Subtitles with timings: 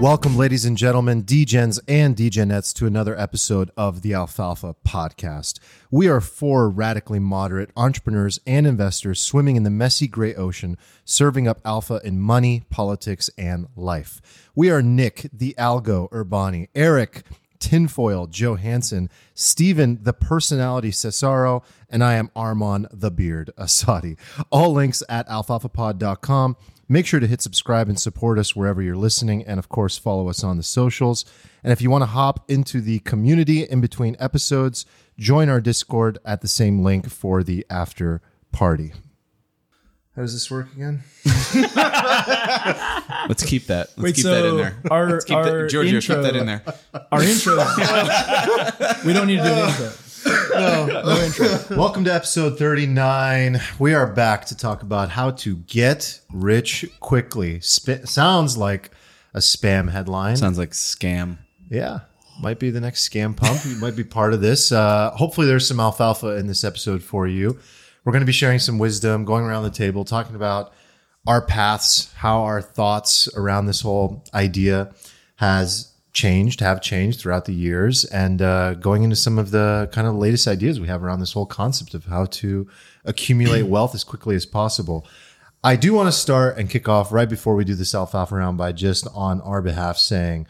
[0.00, 5.60] Welcome, ladies and gentlemen, DGens and DGenettes, to another episode of the Alfalfa Podcast.
[5.90, 11.46] We are four radically moderate entrepreneurs and investors swimming in the messy gray ocean, serving
[11.46, 14.22] up alpha in money, politics, and life.
[14.54, 17.24] We are Nick, the Algo Urbani, Eric,
[17.58, 24.16] Tinfoil Johanson, Stephen, the personality Cesaro, and I am Arman, the beard Assadi.
[24.50, 26.56] All links at alfalfapod.com.
[26.92, 29.44] Make sure to hit subscribe and support us wherever you're listening.
[29.44, 31.24] And of course, follow us on the socials.
[31.62, 34.84] And if you want to hop into the community in between episodes,
[35.16, 38.92] join our Discord at the same link for the after party.
[40.16, 41.04] How does this work again?
[43.28, 43.90] Let's keep that.
[43.96, 44.82] Let's Wait, keep so that in there.
[44.90, 45.70] our- Let's keep our that.
[45.70, 46.64] Giorgio, intro- put that in there.
[47.12, 47.54] Our intro.
[49.06, 49.90] we don't need to do an intro.
[50.24, 51.48] No, no intro.
[51.76, 53.60] Welcome to episode 39.
[53.78, 57.60] We are back to talk about how to get rich quickly.
[57.62, 58.90] Sp- sounds like
[59.34, 60.36] a spam headline.
[60.36, 61.38] Sounds like scam.
[61.70, 62.00] Yeah.
[62.40, 63.60] Might be the next scam pump.
[63.64, 64.72] You might be part of this.
[64.72, 67.58] Uh, hopefully, there's some alfalfa in this episode for you.
[68.04, 70.72] We're going to be sharing some wisdom, going around the table, talking about
[71.26, 74.92] our paths, how our thoughts around this whole idea
[75.36, 80.06] has changed, have changed throughout the years, and uh, going into some of the kind
[80.06, 82.68] of latest ideas we have around this whole concept of how to
[83.04, 85.06] accumulate wealth as quickly as possible.
[85.62, 88.56] I do want to start and kick off right before we do this alfalfa round
[88.56, 90.46] by just on our behalf saying,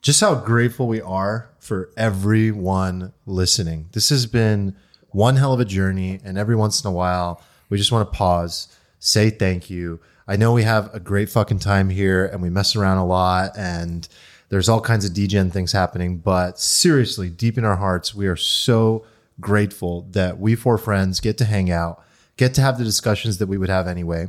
[0.00, 3.88] just how grateful we are for everyone listening.
[3.92, 4.76] This has been
[5.08, 8.16] one hell of a journey, and every once in a while, we just want to
[8.16, 8.68] pause,
[8.98, 10.00] say thank you.
[10.28, 13.56] I know we have a great fucking time here, and we mess around a lot,
[13.56, 14.06] and
[14.48, 16.18] there's all kinds of DGen things happening.
[16.18, 19.04] But seriously, deep in our hearts, we are so
[19.40, 22.02] grateful that we four friends get to hang out,
[22.36, 24.28] get to have the discussions that we would have anyway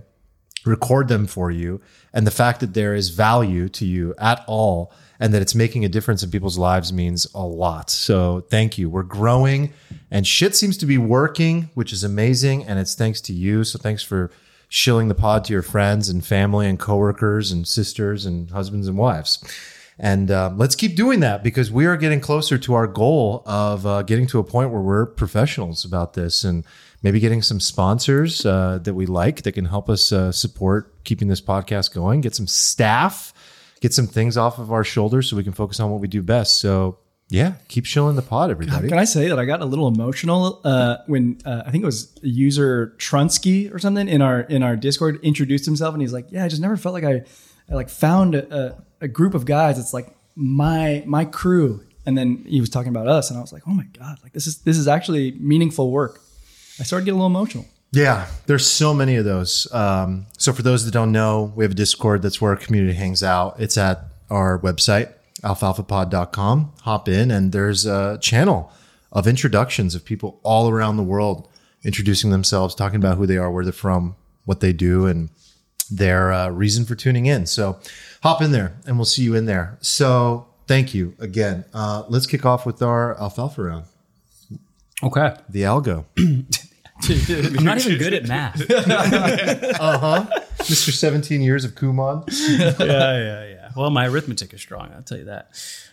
[0.66, 1.80] record them for you
[2.14, 5.86] and the fact that there is value to you at all and that it's making
[5.86, 7.90] a difference in people's lives means a lot.
[7.90, 8.90] So thank you.
[8.90, 9.74] We're growing
[10.12, 13.64] and shit seems to be working, which is amazing and it's thanks to you.
[13.64, 14.32] So thanks for
[14.68, 18.98] shilling the pod to your friends and family and coworkers and sisters and husbands and
[18.98, 19.44] wives.
[19.98, 23.86] And um, let's keep doing that because we are getting closer to our goal of
[23.86, 26.66] uh, getting to a point where we're professionals about this and
[27.02, 31.28] maybe getting some sponsors uh, that we like that can help us uh, support keeping
[31.28, 33.34] this podcast going, get some staff,
[33.80, 36.22] get some things off of our shoulders so we can focus on what we do
[36.22, 36.60] best.
[36.60, 36.98] So,
[37.30, 38.88] yeah, keep shilling the pod, everybody.
[38.88, 41.86] Can I say that I got a little emotional uh, when uh, I think it
[41.86, 46.28] was user Trunsky or something in our in our Discord introduced himself and he's like,
[46.30, 47.24] "Yeah, I just never felt like I,
[47.70, 49.80] I like found a, a, a group of guys.
[49.80, 53.52] It's like my my crew." And then he was talking about us, and I was
[53.52, 54.20] like, "Oh my god!
[54.24, 56.22] Like this is this is actually meaningful work."
[56.80, 57.66] I started getting a little emotional.
[57.92, 59.72] Yeah, there's so many of those.
[59.74, 62.22] Um, so for those that don't know, we have a Discord.
[62.22, 63.60] That's where our community hangs out.
[63.60, 65.14] It's at our website,
[65.44, 66.74] alfalfapod.com.
[66.82, 68.72] Hop in, and there's a channel
[69.12, 71.48] of introductions of people all around the world
[71.86, 75.30] introducing themselves, talking about who they are, where they're from, what they do, and
[75.90, 77.46] their uh, reason for tuning in.
[77.46, 77.80] So
[78.24, 79.78] hop in there, and we'll see you in there.
[79.82, 81.66] So thank you again.
[81.74, 83.86] Uh, let's kick off with our alfalfa round,
[85.04, 85.36] Okay.
[85.50, 86.06] the algo.
[86.18, 88.62] I'm not even good at math.
[88.70, 90.26] Uh huh.
[90.60, 90.92] Mr.
[90.92, 92.24] 17 years of Kumon.
[92.80, 93.70] yeah, yeah, yeah.
[93.76, 94.92] Well, my arithmetic is strong.
[94.96, 95.50] I'll tell you that.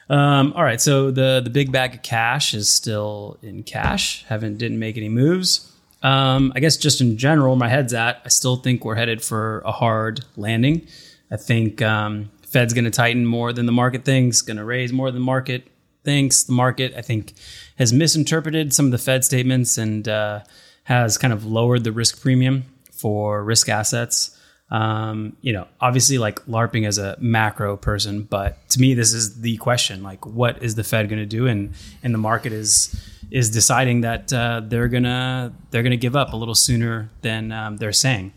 [0.09, 0.81] Um, all right.
[0.81, 4.25] So the the big bag of cash is still in cash.
[4.29, 5.72] Haven't didn't make any moves.
[6.03, 8.21] Um, I guess just in general, my head's at.
[8.25, 10.87] I still think we're headed for a hard landing.
[11.31, 14.43] I think um, Fed's going to tighten more than the market thinks.
[14.43, 15.69] Going to raise more than the market
[16.05, 16.43] thinks.
[16.43, 17.35] The market, I think,
[17.79, 20.41] has misinterpreted some of the Fed statements and uh,
[20.85, 24.37] has kind of lowered the risk premium for risk assets.
[24.73, 29.43] Um, you know, obviously, like LARPing as a macro person, but to me, this is
[29.43, 31.47] the question: like, what is the Fed going to do?
[31.47, 32.99] And and the market is
[33.31, 37.77] is deciding that uh, they're gonna they're gonna give up a little sooner than um,
[37.77, 38.33] they're saying.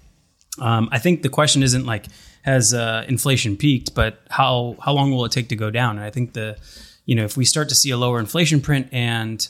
[0.59, 2.07] Um, I think the question isn't like
[2.41, 5.95] has uh, inflation peaked, but how how long will it take to go down?
[5.95, 6.57] And I think the
[7.05, 9.47] you know if we start to see a lower inflation print and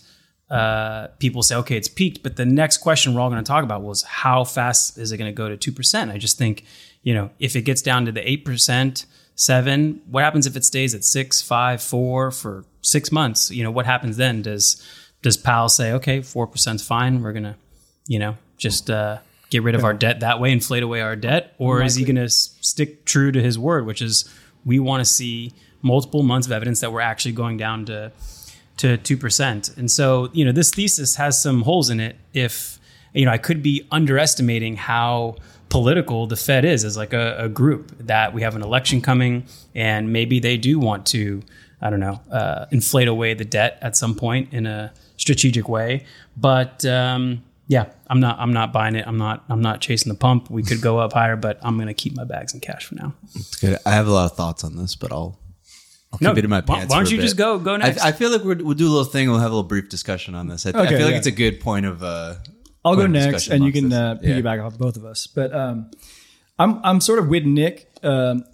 [0.49, 3.63] uh, people say okay it's peaked, but the next question we're all going to talk
[3.63, 6.11] about was how fast is it going to go to two percent?
[6.11, 6.65] I just think
[7.03, 9.05] you know if it gets down to the eight percent,
[9.35, 13.51] seven, what happens if it stays at six, five, four for six months?
[13.51, 14.41] You know what happens then?
[14.41, 14.81] Does
[15.21, 17.21] does Powell say okay four percent's fine?
[17.21, 17.57] We're gonna
[18.07, 19.17] you know just uh,
[19.49, 22.15] get rid of our debt that way, inflate away our debt, or is he going
[22.15, 24.29] to stick true to his word, which is
[24.65, 28.11] we want to see multiple months of evidence that we're actually going down to
[28.77, 29.75] to two percent?
[29.77, 32.15] And so, you know, this thesis has some holes in it.
[32.33, 32.79] If
[33.13, 35.37] you know, I could be underestimating how
[35.69, 39.45] political the Fed is as like a, a, group that we have an election coming
[39.73, 41.41] and maybe they do want to
[41.81, 46.05] I don't know uh, inflate away the debt at some point in a strategic way
[46.37, 50.17] but um, yeah I'm not I'm not buying it I'm not I'm not chasing the
[50.17, 52.95] pump we could go up higher but I'm gonna keep my bags in cash for
[52.95, 55.37] now it's good I have a lot of thoughts on this but I'll
[56.13, 56.91] I'll keep no, it in my pants.
[56.91, 58.01] Why, don't you just go go next?
[58.01, 59.29] I, I feel like we will do a little thing.
[59.29, 60.65] We'll have a little brief discussion on this.
[60.65, 62.03] I, okay, I feel like it's a good point of.
[62.03, 62.35] Uh,
[62.85, 64.63] I'll go next, and you can uh, piggyback yeah.
[64.63, 65.27] off both of us.
[65.27, 65.91] But um,
[66.57, 68.45] I'm I'm sort of with Nick um,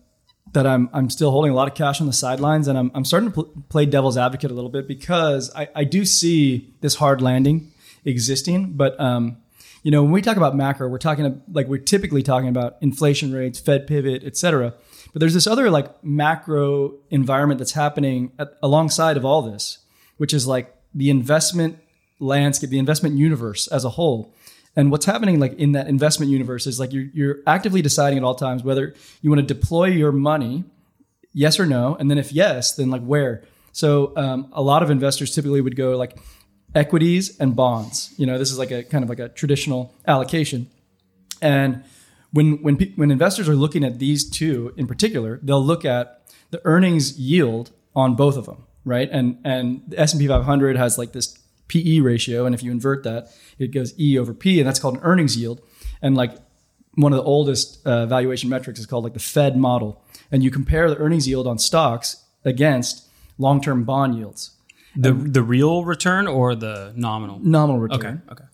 [0.54, 3.06] that I'm I'm still holding a lot of cash on the sidelines, and I'm I'm
[3.06, 6.96] starting to pl- play devil's advocate a little bit because I, I do see this
[6.96, 7.72] hard landing
[8.06, 9.38] existing, but um,
[9.84, 13.34] you know when we talk about macro, we're talking like we're typically talking about inflation
[13.34, 14.74] rates, Fed pivot, et cetera.
[15.14, 19.80] But there's this other like macro environment that's happening at, alongside of all this,
[20.18, 21.80] which is like the investment
[22.20, 24.34] landscape, the investment universe as a whole.
[24.76, 28.24] And what's happening like in that investment universe is like you're, you're actively deciding at
[28.24, 30.64] all times whether you want to deploy your money,
[31.34, 33.44] yes or no, and then if yes, then like where.
[33.74, 36.18] So um, a lot of investors typically would go like
[36.74, 38.14] equities and bonds.
[38.18, 40.70] You know, this is like a kind of like a traditional allocation,
[41.42, 41.84] and
[42.32, 46.62] when when when investors are looking at these two in particular, they'll look at the
[46.66, 49.10] earnings yield on both of them, right?
[49.12, 51.38] And and the S and P 500 has like this
[51.68, 54.96] PE ratio, and if you invert that, it goes E over P, and that's called
[54.96, 55.62] an earnings yield.
[56.02, 56.38] And like
[56.96, 60.52] one of the oldest uh, valuation metrics is called like the Fed model, and you
[60.52, 63.08] compare the earnings yield on stocks against
[63.38, 64.52] long-term bond yields.
[64.96, 67.40] The and the real return or the nominal?
[67.40, 68.22] Nominal return.
[68.28, 68.32] Okay.
[68.34, 68.51] Okay.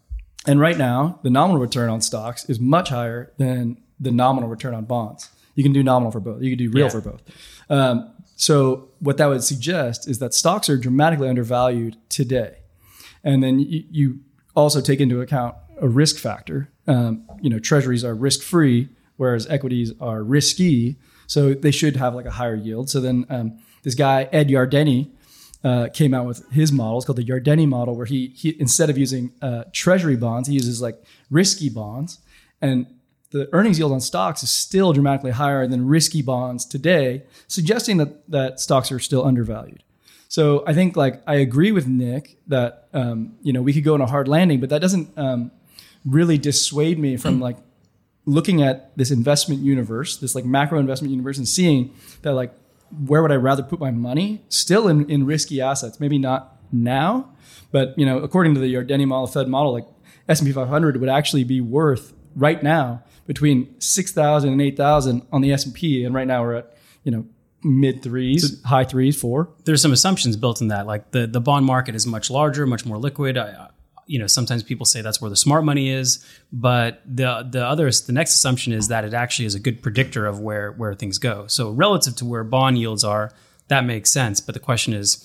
[0.47, 4.73] And right now, the nominal return on stocks is much higher than the nominal return
[4.73, 5.29] on bonds.
[5.55, 6.41] You can do nominal for both.
[6.41, 6.91] You can do real yeah.
[6.91, 7.21] for both.
[7.69, 12.59] Um, so what that would suggest is that stocks are dramatically undervalued today.
[13.23, 14.19] And then you, you
[14.55, 16.69] also take into account a risk factor.
[16.87, 20.95] Um, you know, treasuries are risk free, whereas equities are risky.
[21.25, 22.89] So they should have like a higher yield.
[22.89, 25.09] So then um, this guy Ed Yardeni
[25.63, 26.97] uh, came out with his model.
[26.97, 30.53] It's called the Yardeni model, where he, he instead of using uh, treasury bonds, he
[30.53, 32.19] uses like risky bonds,
[32.61, 32.87] and
[33.31, 38.29] the earnings yield on stocks is still dramatically higher than risky bonds today, suggesting that
[38.29, 39.83] that stocks are still undervalued.
[40.29, 43.93] So I think like I agree with Nick that um, you know we could go
[43.93, 45.51] on a hard landing, but that doesn't um,
[46.05, 47.57] really dissuade me from like
[48.25, 52.53] looking at this investment universe, this like macro investment universe, and seeing that like
[53.05, 54.43] where would I rather put my money?
[54.49, 57.31] Still in, in risky assets, maybe not now,
[57.71, 59.87] but you know, according to the Yardeni model, Fed model, like
[60.29, 66.03] S&P 500 would actually be worth right now between 6,000 and 8,000 on the S&P.
[66.03, 67.25] And right now we're at, you know,
[67.63, 69.49] mid threes, so high threes, four.
[69.65, 70.87] There's some assumptions built in that.
[70.87, 73.37] Like the, the bond market is much larger, much more liquid.
[73.37, 73.69] I,
[74.07, 77.91] you know, sometimes people say that's where the smart money is, but the the other
[77.91, 81.17] the next assumption is that it actually is a good predictor of where where things
[81.17, 81.45] go.
[81.47, 83.31] So relative to where bond yields are,
[83.67, 84.39] that makes sense.
[84.39, 85.23] But the question is,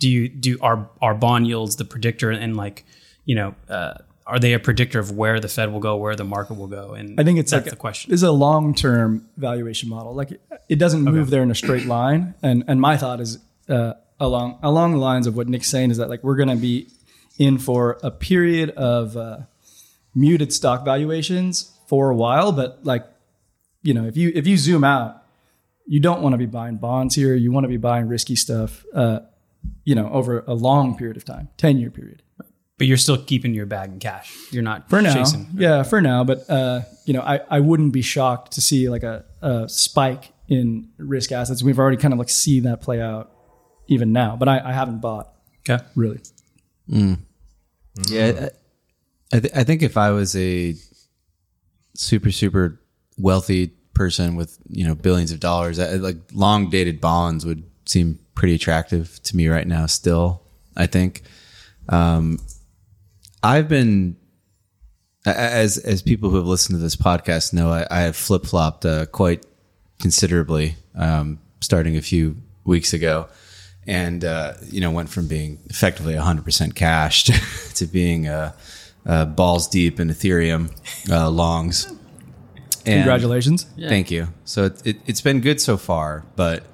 [0.00, 2.84] do you do are are bond yields the predictor and like
[3.24, 3.94] you know uh,
[4.26, 6.94] are they a predictor of where the Fed will go, where the market will go?
[6.94, 8.12] And I think it's that's like the question.
[8.12, 10.14] It's a long term valuation model.
[10.14, 11.16] Like it, it doesn't okay.
[11.16, 12.34] move there in a straight line.
[12.42, 13.38] And and my thought is
[13.68, 16.56] uh, along along the lines of what Nick's saying is that like we're going to
[16.56, 16.88] be
[17.38, 19.38] in for a period of uh,
[20.14, 22.52] muted stock valuations for a while.
[22.52, 23.06] But like,
[23.82, 25.22] you know, if you if you zoom out,
[25.86, 27.34] you don't want to be buying bonds here.
[27.34, 28.84] You want to be buying risky stuff.
[28.94, 29.20] Uh,
[29.84, 32.22] you know, over a long period of time, ten year period.
[32.76, 34.36] But you're still keeping your bag in cash.
[34.50, 35.14] You're not for now.
[35.14, 35.46] Chasing.
[35.54, 36.24] Yeah, for now.
[36.24, 40.32] But uh, you know, I, I wouldn't be shocked to see like a, a spike
[40.48, 41.62] in risk assets.
[41.62, 43.30] We've already kind of like see that play out
[43.86, 44.36] even now.
[44.36, 45.32] But I, I haven't bought.
[45.68, 45.84] Okay.
[45.94, 46.20] Really.
[46.90, 47.18] Mm.
[48.08, 48.48] Yeah,
[49.32, 50.74] I, th- I think if I was a
[51.94, 52.80] super super
[53.16, 58.18] wealthy person with you know billions of dollars, I, like long dated bonds would seem
[58.34, 59.86] pretty attractive to me right now.
[59.86, 60.42] Still,
[60.76, 61.22] I think
[61.88, 62.38] um,
[63.42, 64.16] I've been
[65.24, 68.84] as as people who have listened to this podcast know, I, I have flip flopped
[68.84, 69.46] uh, quite
[70.00, 73.28] considerably um, starting a few weeks ago
[73.86, 77.32] and uh, you know went from being effectively 100% cash to,
[77.74, 78.52] to being uh,
[79.06, 80.70] uh, balls deep in Ethereum
[81.10, 81.86] uh, longs.
[82.86, 83.66] And Congratulations!
[83.76, 83.88] Yeah.
[83.88, 84.28] Thank you.
[84.44, 86.64] So it, it, has been good so far, but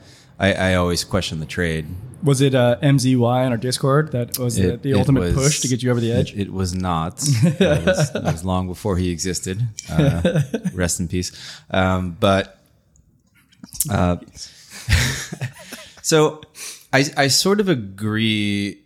[0.40, 1.86] I, I, always question the trade.
[2.24, 5.60] Was it uh, MZY on our Discord that was it, the, the ultimate was, push
[5.60, 6.34] to get you over the edge?
[6.34, 7.22] It, was not.
[7.42, 9.62] it, was, it, was, long before he existed.
[9.88, 10.42] Uh,
[10.74, 11.30] rest in peace.
[11.70, 12.58] Um, but
[16.02, 16.42] so
[16.92, 18.82] I, I sort of agree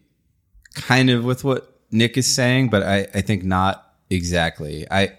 [0.75, 4.87] kind of with what Nick is saying, but I, I think not exactly.
[4.91, 5.13] I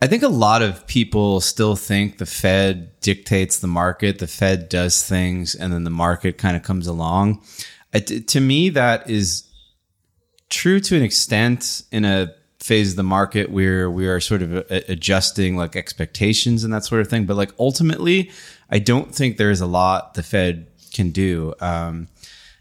[0.00, 4.68] I think a lot of people still think the Fed dictates the market, the Fed
[4.68, 7.42] does things, and then the market kind of comes along.
[7.92, 9.48] To me, that is
[10.50, 14.52] true to an extent in a phase of the market where we are sort of
[14.70, 17.24] adjusting like expectations and that sort of thing.
[17.24, 18.30] But like ultimately,
[18.70, 21.54] I don't think there's a lot the Fed can do.
[21.60, 22.08] Um,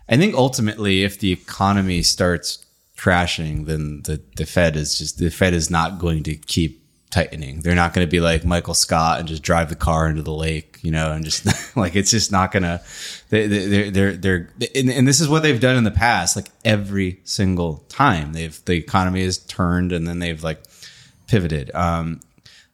[0.09, 2.65] I think ultimately, if the economy starts
[2.97, 7.61] crashing, then the, the Fed is just the Fed is not going to keep tightening.
[7.61, 10.33] They're not going to be like Michael Scott and just drive the car into the
[10.33, 11.45] lake, you know, and just
[11.77, 12.81] like it's just not going to.
[13.29, 16.35] They, they're they're they're and, and, this is what they've done in the past.
[16.35, 20.63] Like every single time, they've the economy has turned and then they've like
[21.27, 21.73] pivoted.
[21.73, 22.21] Um,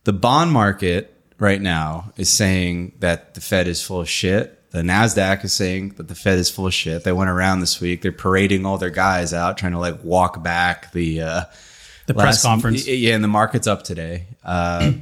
[0.04, 4.60] the bond market right now is saying that the Fed is full of shit.
[4.74, 7.04] The Nasdaq is saying that the Fed is full of shit.
[7.04, 8.02] They went around this week.
[8.02, 11.22] They're parading all their guys out, trying to like walk back the.
[11.22, 11.44] Uh,
[12.08, 12.88] the press conference.
[12.88, 14.26] Yeah, and the market's up today.
[14.44, 14.94] Uh,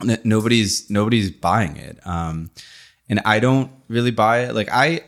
[0.24, 2.50] nobody's nobody's buying it, um,
[3.08, 4.54] and I don't really buy it.
[4.54, 5.02] Like I,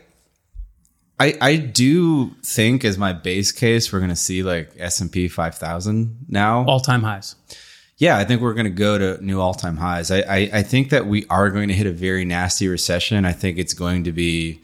[1.19, 5.11] I, I do think as my base case, we're going to see like S and
[5.11, 7.35] P five thousand now, all time highs.
[8.03, 10.11] Yeah, I think we're going to go to new all time highs.
[10.11, 13.23] I, I, I think that we are going to hit a very nasty recession.
[13.23, 14.61] I think it's going to be.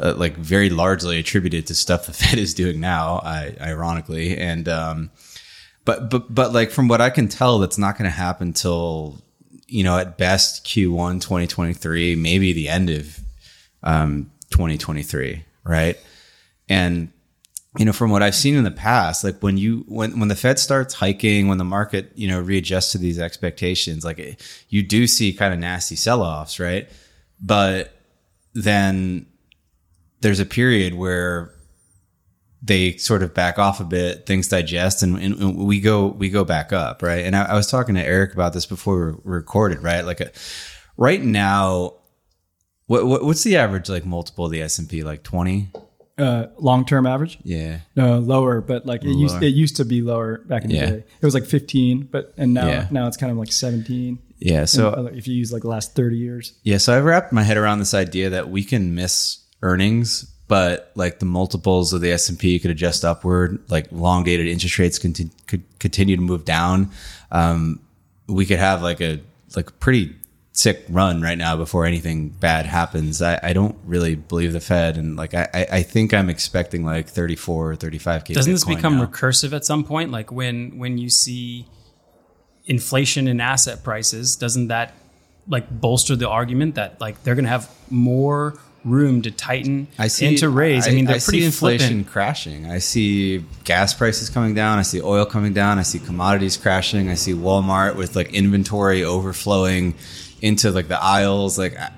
[0.00, 4.66] Uh, like very largely attributed to stuff the Fed is doing now, I, ironically, and
[4.66, 5.10] um,
[5.84, 9.22] but but but like from what I can tell, that's not going to happen till
[9.68, 13.20] you know at best Q1 2023, maybe the end of
[13.82, 15.98] um, 2023, right?
[16.70, 17.12] And
[17.78, 20.36] you know from what I've seen in the past, like when you when when the
[20.36, 25.06] Fed starts hiking, when the market you know readjusts to these expectations, like you do
[25.06, 26.88] see kind of nasty sell offs, right?
[27.40, 27.92] But
[28.54, 29.26] then
[30.20, 31.54] there's a period where
[32.62, 36.44] they sort of back off a bit, things digest, and, and we go we go
[36.44, 37.24] back up, right?
[37.24, 40.02] And I, I, was talking to Eric about this before we recorded, right?
[40.02, 40.30] Like, a,
[40.96, 41.94] right now,
[42.86, 45.02] what, what, what's the average like multiple of the S and P?
[45.02, 45.70] Like twenty.
[46.18, 47.38] Uh, long term average?
[47.42, 47.80] Yeah.
[47.96, 49.20] No, lower, but like it lower.
[49.20, 50.86] used it used to be lower back in yeah.
[50.86, 51.04] the day.
[51.20, 52.88] It was like fifteen, but and now yeah.
[52.90, 54.18] now it's kind of like seventeen.
[54.38, 54.66] Yeah.
[54.66, 56.52] So if you use like the last thirty years.
[56.64, 56.78] Yeah.
[56.78, 61.18] So I've wrapped my head around this idea that we can miss earnings but like
[61.18, 65.62] the multiples of the S&P could adjust upward, like long dated interest rates could, could
[65.78, 66.90] continue to move down.
[67.30, 67.80] Um,
[68.26, 69.20] we could have like a,
[69.56, 70.14] like pretty
[70.52, 73.22] sick run right now before anything bad happens.
[73.22, 74.98] I, I don't really believe the Fed.
[74.98, 78.34] And like, I, I think I'm expecting like 34 or 35K.
[78.34, 79.06] Doesn't this become now.
[79.06, 80.10] recursive at some point?
[80.10, 81.66] Like when, when you see
[82.66, 84.94] inflation in asset prices, doesn't that
[85.48, 90.08] like bolster the argument that like they're going to have more room to tighten I
[90.08, 90.86] see, and to raise.
[90.86, 92.06] I, I mean, they're I pretty see inflation flippant.
[92.08, 92.66] crashing.
[92.66, 94.78] I see gas prices coming down.
[94.78, 95.78] I see oil coming down.
[95.78, 97.08] I see commodities crashing.
[97.08, 99.94] I see Walmart with like inventory overflowing
[100.42, 101.56] into like the aisles.
[101.56, 101.92] Like I,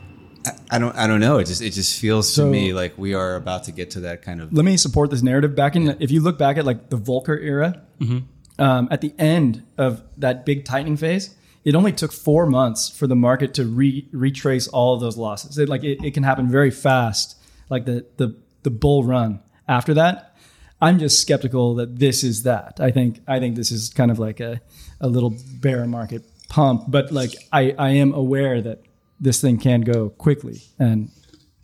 [0.70, 1.38] I don't, I don't know.
[1.38, 4.00] It just, it just feels so, to me like we are about to get to
[4.00, 4.52] that kind of.
[4.52, 5.56] Let me support this narrative.
[5.56, 8.62] Back in, if you look back at like the Volcker era, mm-hmm.
[8.62, 11.34] um, at the end of that big tightening phase,
[11.64, 15.56] it only took four months for the market to re- retrace all of those losses.
[15.58, 17.38] It, like it, it, can happen very fast,
[17.70, 19.40] like the, the the bull run.
[19.66, 20.36] After that,
[20.82, 22.78] I'm just skeptical that this is that.
[22.80, 24.60] I think I think this is kind of like a,
[25.00, 26.84] a little bear market pump.
[26.88, 28.82] But like I, I am aware that
[29.20, 31.10] this thing can go quickly and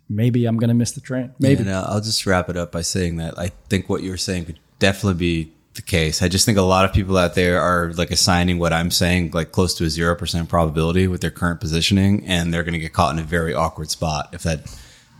[0.09, 1.33] maybe I'm going to miss the train.
[1.39, 1.63] Maybe.
[1.63, 4.17] Yeah, no, I'll just wrap it up by saying that I think what you were
[4.17, 6.21] saying could definitely be the case.
[6.21, 9.31] I just think a lot of people out there are like assigning what I'm saying
[9.31, 12.93] like close to a 0% probability with their current positioning and they're going to get
[12.93, 14.61] caught in a very awkward spot if that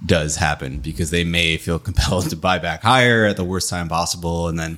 [0.05, 3.87] does happen because they may feel compelled to buy back higher at the worst time
[3.87, 4.77] possible and then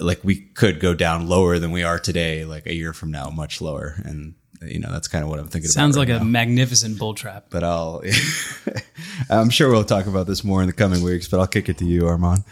[0.00, 3.30] like we could go down lower than we are today like a year from now
[3.30, 6.22] much lower and you know that's kind of what I'm thinking Sounds right like now.
[6.22, 7.46] a magnificent bull trap.
[7.50, 8.02] But I'll
[9.30, 11.78] I'm sure we'll talk about this more in the coming weeks, but I'll kick it
[11.78, 12.44] to you, Arman.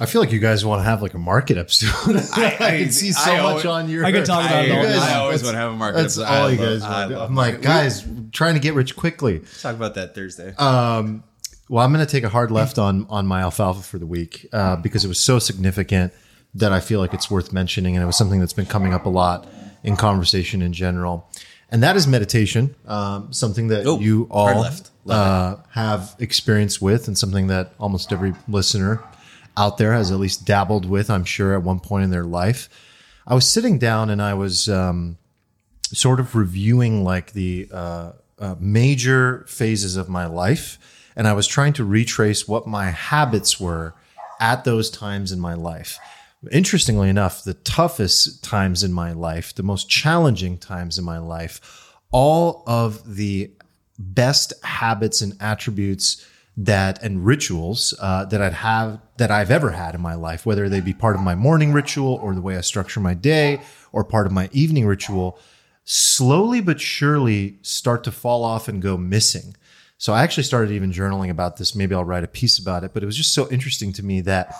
[0.00, 2.16] I feel like you guys want to have like a market episode.
[2.16, 4.04] I, I, I can see so I much always, on your.
[4.04, 4.82] I can talk about it all.
[4.82, 5.98] Guys, I always want to have a market.
[5.98, 6.34] That's episode.
[6.34, 7.22] all you guys love, want.
[7.22, 9.38] I'm like, guys, trying to get rich quickly.
[9.38, 10.52] Let's talk about that Thursday.
[10.56, 11.22] Um,
[11.68, 14.46] well, I'm going to take a hard left on on my alfalfa for the week
[14.52, 16.12] uh, because it was so significant
[16.54, 19.06] that I feel like it's worth mentioning, and it was something that's been coming up
[19.06, 19.46] a lot
[19.82, 21.28] in conversation in general,
[21.70, 22.74] and that is meditation.
[22.86, 24.66] Um, something that oh, you all
[25.08, 29.02] uh, have experience with, and something that almost every listener
[29.56, 32.68] out there has at least dabbled with, I'm sure, at one point in their life.
[33.26, 35.16] I was sitting down and I was um,
[35.84, 40.78] sort of reviewing like the uh, uh, major phases of my life.
[41.16, 43.94] And I was trying to retrace what my habits were
[44.40, 45.98] at those times in my life.
[46.50, 51.92] Interestingly enough, the toughest times in my life, the most challenging times in my life,
[52.10, 53.50] all of the
[53.98, 59.94] best habits and attributes that and rituals uh, that I'd have that I've ever had
[59.94, 62.60] in my life, whether they be part of my morning ritual or the way I
[62.60, 63.60] structure my day
[63.92, 65.38] or part of my evening ritual,
[65.84, 69.56] slowly but surely start to fall off and go missing.
[69.98, 71.74] So I actually started even journaling about this.
[71.74, 74.20] Maybe I'll write a piece about it, but it was just so interesting to me
[74.22, 74.54] that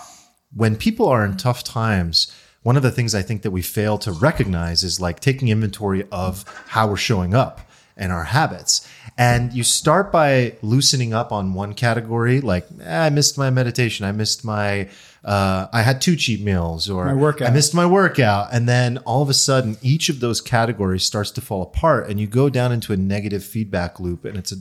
[0.55, 2.33] when people are in tough times,
[2.63, 6.07] one of the things I think that we fail to recognize is like taking inventory
[6.11, 7.61] of how we're showing up
[7.97, 8.89] and our habits.
[9.17, 14.05] And you start by loosening up on one category, like eh, I missed my meditation,
[14.05, 14.89] I missed my,
[15.23, 17.49] uh, I had two cheat meals, or My workout.
[17.49, 21.31] I missed my workout, and then all of a sudden, each of those categories starts
[21.31, 24.57] to fall apart, and you go down into a negative feedback loop, and it's a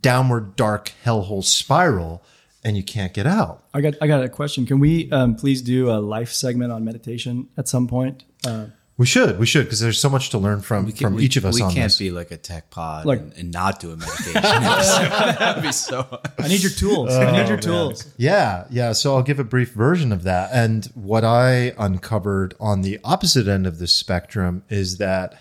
[0.00, 2.24] downward dark hellhole spiral,
[2.64, 3.64] and you can't get out.
[3.74, 4.66] I got I got a question.
[4.66, 8.24] Can we um, please do a life segment on meditation at some point?
[8.46, 8.66] Uh,
[8.96, 11.44] We should, we should, because there's so much to learn from from we, each of
[11.44, 11.98] us We on can't this.
[11.98, 14.32] be like a tech pod Like- and, and not do a meditation.
[14.42, 16.06] That'd be so.
[16.38, 17.12] I need your tools.
[17.12, 18.06] I need your tools.
[18.16, 18.92] Yeah, yeah.
[18.92, 20.50] So I'll give a brief version of that.
[20.52, 25.34] And what I uncovered on the opposite end of the spectrum is that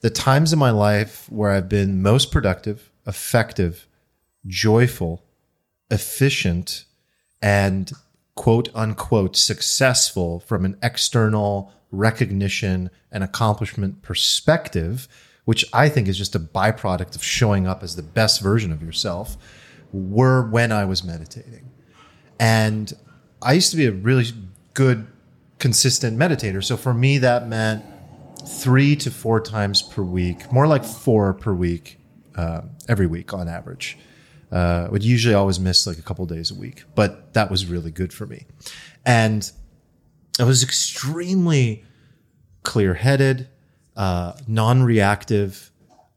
[0.00, 3.86] the times in my life where I've been most productive, effective,
[4.46, 5.24] joyful,
[5.90, 6.84] efficient,
[7.40, 7.92] and
[8.34, 15.08] quote unquote successful from an external recognition and accomplishment perspective,
[15.44, 18.82] which I think is just a byproduct of showing up as the best version of
[18.82, 19.36] yourself,
[19.92, 21.70] were when I was meditating.
[22.38, 22.92] And
[23.40, 24.26] I used to be a really
[24.74, 25.06] good,
[25.58, 26.62] consistent meditator.
[26.62, 27.84] So for me, that meant
[28.46, 31.98] three to four times per week, more like four per week,
[32.36, 33.98] uh, every week on average.
[34.50, 37.90] Uh, would usually always miss like a couple days a week, but that was really
[37.90, 38.46] good for me.
[39.04, 39.50] And
[40.40, 41.84] I was extremely
[42.62, 43.48] clear headed,
[43.96, 45.70] uh, non reactive,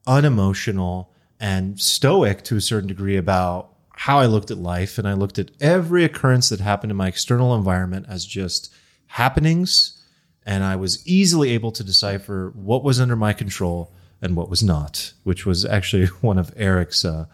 [0.08, 4.98] unemotional, and stoic to a certain degree about how I looked at life.
[4.98, 8.74] And I looked at every occurrence that happened in my external environment as just
[9.08, 10.02] happenings.
[10.46, 13.92] And I was easily able to decipher what was under my control
[14.22, 17.26] and what was not, which was actually one of Eric's uh,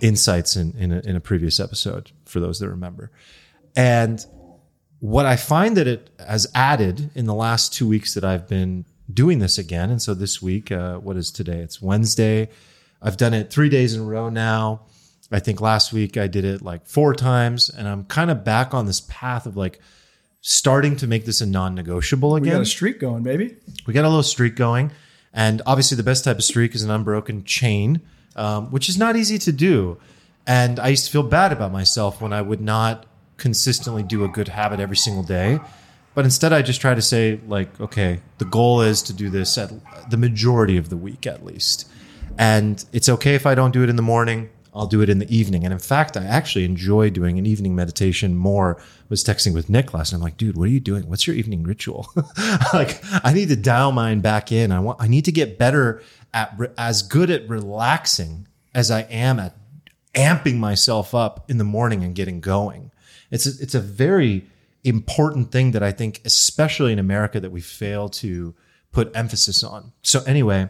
[0.00, 3.10] insights in, in a, in a previous episode, for those that remember.
[3.74, 4.24] And
[5.00, 8.84] what I find that it has added in the last two weeks that I've been
[9.12, 11.58] doing this again, and so this week, uh, what is today?
[11.58, 12.48] It's Wednesday.
[13.02, 14.82] I've done it three days in a row now.
[15.30, 18.74] I think last week I did it like four times, and I'm kind of back
[18.74, 19.80] on this path of like
[20.40, 22.44] starting to make this a non-negotiable again.
[22.44, 23.56] We got a streak going, baby.
[23.86, 24.92] We got a little streak going,
[25.32, 28.00] and obviously the best type of streak is an unbroken chain,
[28.36, 29.98] um, which is not easy to do.
[30.46, 34.28] And I used to feel bad about myself when I would not consistently do a
[34.28, 35.58] good habit every single day.
[36.14, 39.58] But instead, I just try to say, like, okay, the goal is to do this
[39.58, 39.70] at
[40.08, 41.90] the majority of the week at least.
[42.38, 44.50] And it's okay if I don't do it in the morning.
[44.76, 45.64] I'll do it in the evening.
[45.64, 48.78] And in fact, I actually enjoy doing an evening meditation more.
[48.78, 50.18] I was texting with Nick last night.
[50.18, 51.08] I'm like, dude, what are you doing?
[51.08, 52.12] What's your evening ritual?
[52.74, 54.72] like, I need to dial mine back in.
[54.72, 56.02] I want, I need to get better
[56.36, 59.56] at re- as good at relaxing as I am at
[60.14, 62.92] amping myself up in the morning and getting going.
[63.30, 64.44] It's a, it's a very
[64.84, 68.54] important thing that I think, especially in America, that we fail to
[68.92, 69.92] put emphasis on.
[70.02, 70.68] So anyway,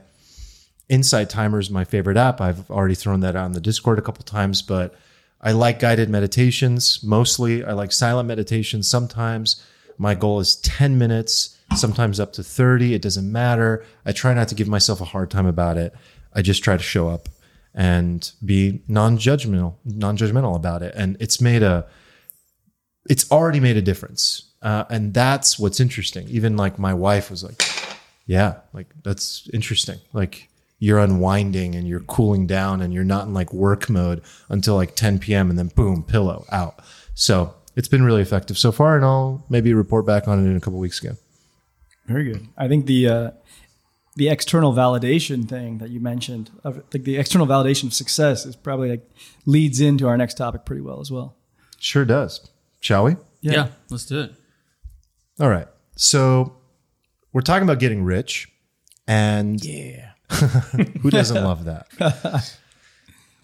[0.88, 2.40] Insight Timer is my favorite app.
[2.40, 4.94] I've already thrown that out in the Discord a couple times, but
[5.40, 7.64] I like guided meditations mostly.
[7.64, 9.62] I like silent meditations sometimes.
[9.98, 12.94] My goal is 10 minutes, sometimes up to 30.
[12.94, 13.84] It doesn't matter.
[14.04, 15.94] I try not to give myself a hard time about it.
[16.34, 17.28] I just try to show up
[17.74, 20.94] and be non-judgmental, non-judgmental about it.
[20.96, 21.86] And it's made a
[23.08, 24.42] it's already made a difference.
[24.62, 26.26] Uh, and that's what's interesting.
[26.28, 27.62] Even like my wife was like,
[28.26, 29.98] yeah, like that's interesting.
[30.12, 30.48] Like
[30.78, 34.96] you're unwinding and you're cooling down and you're not in like work mode until like
[34.96, 35.50] 10 p.m.
[35.50, 36.80] and then boom, pillow out.
[37.14, 38.96] So it's been really effective so far.
[38.96, 41.16] And I'll maybe report back on it in a couple weeks again.
[42.06, 42.48] Very good.
[42.56, 43.30] I think the uh,
[44.16, 48.56] the external validation thing that you mentioned, of like the external validation of success, is
[48.56, 49.10] probably like
[49.44, 51.36] leads into our next topic pretty well as well.
[51.78, 52.48] Sure does.
[52.80, 53.16] Shall we?
[53.42, 53.68] Yeah.
[53.90, 54.32] let's do it.
[55.38, 55.68] All right.
[55.96, 56.56] So
[57.32, 58.48] we're talking about getting rich.
[59.06, 60.12] And Yeah.
[61.02, 62.50] Who doesn't love that?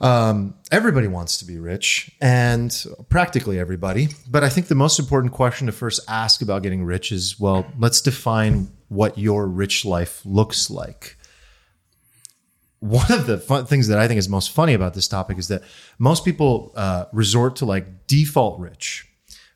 [0.03, 2.77] Um, everybody wants to be rich, and
[3.09, 4.09] practically everybody.
[4.29, 7.65] But I think the most important question to first ask about getting rich is well,
[7.79, 11.17] let's define what your rich life looks like.
[12.81, 15.47] One of the fun things that I think is most funny about this topic is
[15.49, 15.62] that
[16.01, 19.07] most people uh, resort to like default rich,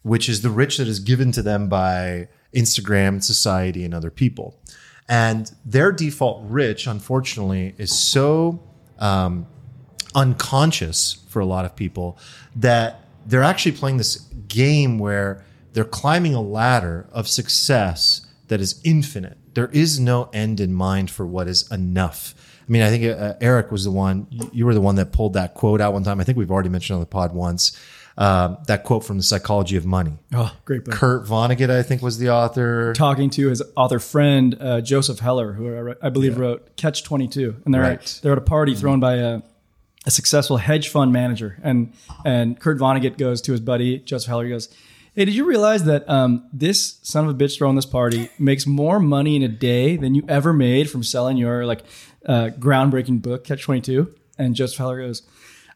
[0.02, 4.60] which is the rich that is given to them by Instagram society and other people.
[5.08, 8.62] And their default rich, unfortunately, is so
[9.00, 9.48] um,
[10.16, 12.18] unconscious for a lot of people
[12.56, 14.16] that they're actually playing this
[14.48, 19.36] game where they're climbing a ladder of success that is infinite.
[19.54, 22.34] There is no end in mind for what is enough.
[22.68, 25.34] I mean, I think uh, Eric was the one, you were the one that pulled
[25.34, 26.20] that quote out one time.
[26.20, 27.78] I think we've already mentioned on the pod once.
[28.18, 30.14] Uh, that quote from The Psychology of Money.
[30.34, 30.94] Oh, great book.
[30.94, 32.94] Kurt Vonnegut, I think, was the author.
[32.94, 37.28] Talking to his author friend uh, Joseph Heller, who I, I believe wrote Catch Twenty
[37.28, 37.98] Two, and they're Right.
[38.00, 39.42] at, they're at a party thrown by a,
[40.06, 41.92] a successful hedge fund manager, and
[42.24, 44.44] and Kurt Vonnegut goes to his buddy Joseph Heller.
[44.44, 44.68] He goes,
[45.14, 48.66] "Hey, did you realize that um, this son of a bitch throwing this party makes
[48.66, 51.82] more money in a day than you ever made from selling your like
[52.24, 54.14] uh, groundbreaking book Catch Twenty Two?
[54.38, 55.22] And Joseph Heller goes,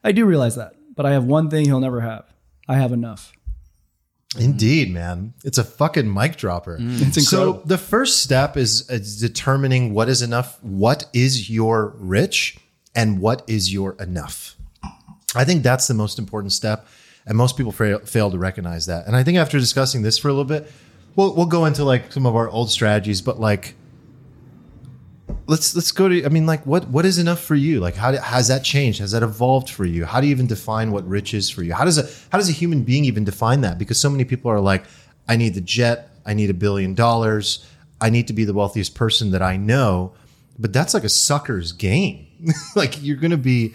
[0.04, 2.24] "I do realize that, but I have one thing he'll never have.
[2.68, 3.32] I have enough."
[4.38, 5.34] Indeed, man.
[5.44, 6.78] It's a fucking mic dropper.
[6.80, 12.59] It's So the first step is, is determining what is enough, what is your rich,
[12.94, 14.56] and what is your enough.
[15.34, 16.86] I think that's the most important step,
[17.26, 19.06] and most people fail, fail to recognize that.
[19.06, 20.70] And I think after discussing this for a little bit,
[21.16, 23.74] we'll we'll go into like some of our old strategies, but like
[25.46, 27.80] let's let's go to I mean like what what is enough for you?
[27.80, 29.00] Like how has that changed?
[29.00, 30.04] Has that evolved for you?
[30.04, 31.74] How do you even define what rich is for you?
[31.74, 33.78] How does a how does a human being even define that?
[33.78, 34.84] Because so many people are like
[35.28, 37.66] I need the jet, I need a billion dollars,
[38.00, 40.14] I need to be the wealthiest person that I know,
[40.58, 42.26] but that's like a sucker's game.
[42.76, 43.74] like you're going to be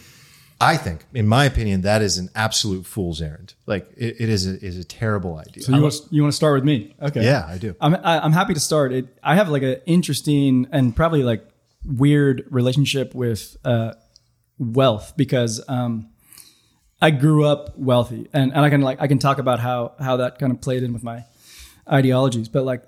[0.59, 3.55] I think, in my opinion, that is an absolute fool's errand.
[3.65, 5.63] Like it, it is a, is a terrible idea.
[5.63, 6.95] So you want to, you want to start with me?
[7.01, 7.23] Okay.
[7.25, 7.75] yeah, I do.
[7.81, 8.93] I'm I, I'm happy to start.
[8.93, 11.45] It, I have like an interesting and probably like
[11.85, 13.95] weird relationship with uh,
[14.57, 16.09] wealth because um,
[17.01, 20.17] I grew up wealthy, and, and I can like I can talk about how how
[20.17, 21.25] that kind of played in with my
[21.91, 22.47] ideologies.
[22.47, 22.83] But like,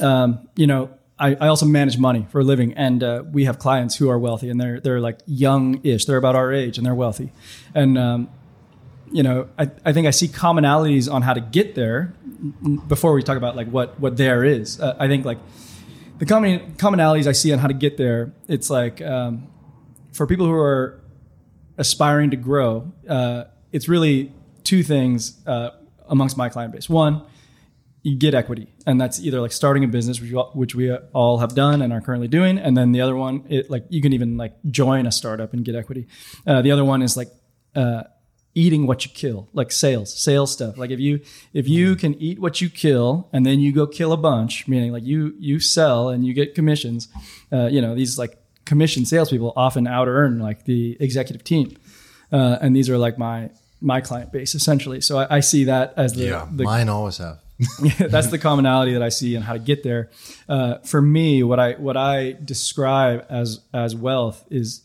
[0.00, 3.58] um, you know, I, I also manage money for a living, and uh, we have
[3.58, 6.06] clients who are wealthy, and they're they're like young-ish.
[6.06, 7.30] They're about our age, and they're wealthy,
[7.74, 8.28] and um,
[9.12, 12.14] you know, I, I think I see commonalities on how to get there
[12.86, 14.80] before we talk about like what what there is.
[14.80, 15.38] Uh, I think like
[16.18, 18.32] the common commonalities I see on how to get there.
[18.48, 19.48] It's like um,
[20.12, 21.00] for people who are
[21.76, 24.32] aspiring to grow, uh, it's really
[24.64, 25.70] two things uh,
[26.08, 26.88] amongst my client base.
[26.88, 27.22] One,
[28.02, 30.92] you get equity, and that's either like starting a business, which we all, which we
[31.12, 34.00] all have done and are currently doing, and then the other one, it like you
[34.00, 36.06] can even like join a startup and get equity.
[36.46, 37.28] Uh, the other one is like
[37.74, 38.02] uh,
[38.54, 40.78] eating what you kill, like sales, sales stuff.
[40.78, 41.20] Like if you
[41.52, 44.92] if you can eat what you kill, and then you go kill a bunch, meaning
[44.92, 47.08] like you you sell and you get commissions.
[47.52, 51.76] Uh, you know these like commission salespeople often out earn like the executive team,
[52.32, 55.00] uh, and these are like my my client base essentially.
[55.00, 57.38] So I, I see that as the, Yeah, the mine always have.
[57.98, 60.10] that's the commonality that I see and how to get there.
[60.48, 64.82] Uh, for me, what I what I describe as as wealth is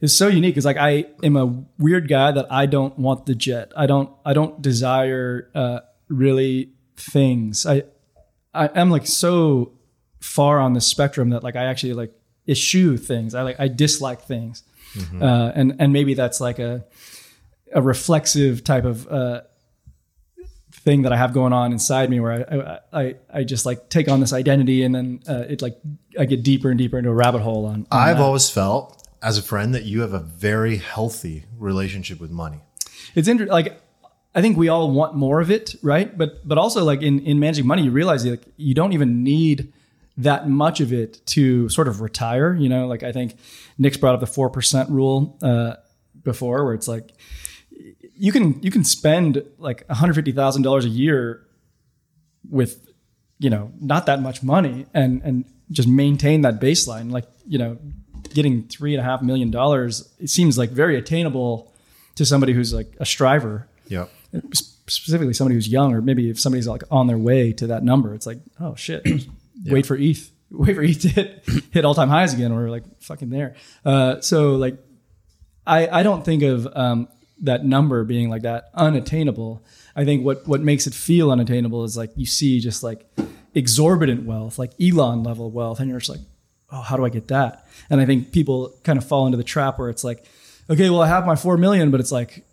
[0.00, 0.56] is so unique.
[0.56, 3.72] Is like I am a weird guy that I don't want the jet.
[3.76, 7.64] I don't I don't desire uh, really things.
[7.64, 7.84] I
[8.52, 9.72] I am like so
[10.20, 12.12] far on the spectrum that like I actually like
[12.46, 13.34] eschew things.
[13.34, 14.62] I like I dislike things,
[15.22, 16.84] uh, and and maybe that's like a
[17.72, 19.40] a reflexive type of uh,
[20.84, 24.08] thing that I have going on inside me, where I I, I, just like take
[24.08, 25.78] on this identity, and then uh, it like
[26.18, 27.74] I get deeper and deeper into a rabbit hole on.
[27.74, 28.22] on I've that.
[28.22, 32.60] always felt as a friend that you have a very healthy relationship with money.
[33.14, 33.52] it's interesting.
[33.52, 33.80] Like
[34.34, 36.16] I think we all want more of it, right?
[36.16, 39.72] But but also like in in managing money, you realize like you don't even need
[40.18, 42.54] that much of it to sort of retire.
[42.54, 43.36] You know, like I think
[43.78, 45.74] Nick's brought up the four percent rule uh,
[46.22, 47.12] before, where it's like
[48.24, 51.46] you can you can spend like one hundred fifty thousand dollars a year
[52.50, 52.72] with
[53.38, 57.10] you know not that much money and and just maintain that baseline.
[57.10, 57.76] Like you know,
[58.32, 61.70] getting three and a half million dollars it seems like very attainable
[62.14, 64.10] to somebody who's like a striver Yep.
[64.88, 68.14] specifically somebody who's young, or maybe if somebody's like on their way to that number,
[68.14, 69.06] it's like, oh shit,
[69.66, 72.84] wait for ETH, wait for ETH to hit, hit all time highs again, or like
[73.02, 73.54] fucking there.
[73.84, 74.78] Uh, so like,
[75.66, 77.08] I I don't think of um,
[77.42, 79.62] that number being like that unattainable.
[79.96, 83.06] I think what what makes it feel unattainable is like you see just like
[83.54, 86.26] exorbitant wealth, like Elon level wealth, and you're just like,
[86.70, 87.66] oh, how do I get that?
[87.90, 90.24] And I think people kind of fall into the trap where it's like,
[90.70, 92.44] okay, well I have my four million, but it's like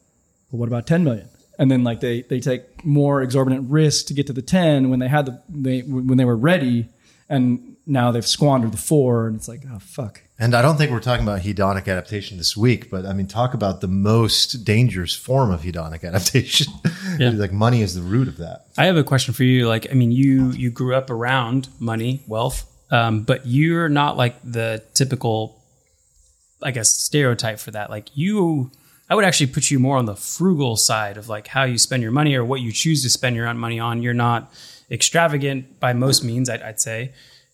[0.52, 1.30] well, what about 10 million?
[1.58, 5.00] And then like they they take more exorbitant risk to get to the 10 when
[5.00, 6.90] they had the they when they were ready
[7.30, 10.24] and now they've squandered the 4 and it's like oh fuck.
[10.42, 13.54] And I don't think we're talking about hedonic adaptation this week, but I mean, talk
[13.54, 16.74] about the most dangerous form of hedonic adaptation.
[17.20, 17.30] Yeah.
[17.36, 18.66] like money is the root of that.
[18.76, 19.68] I have a question for you.
[19.68, 24.36] Like, I mean, you you grew up around money, wealth, um, but you're not like
[24.44, 25.62] the typical,
[26.64, 27.92] I guess, stereotype for that.
[27.92, 28.72] Like, you,
[29.12, 32.02] I would actually put you more on the frugal side of like how you spend
[32.02, 34.02] your money or what you choose to spend your own money on.
[34.02, 34.52] You're not
[34.90, 37.14] extravagant by most means, I'd, I'd say.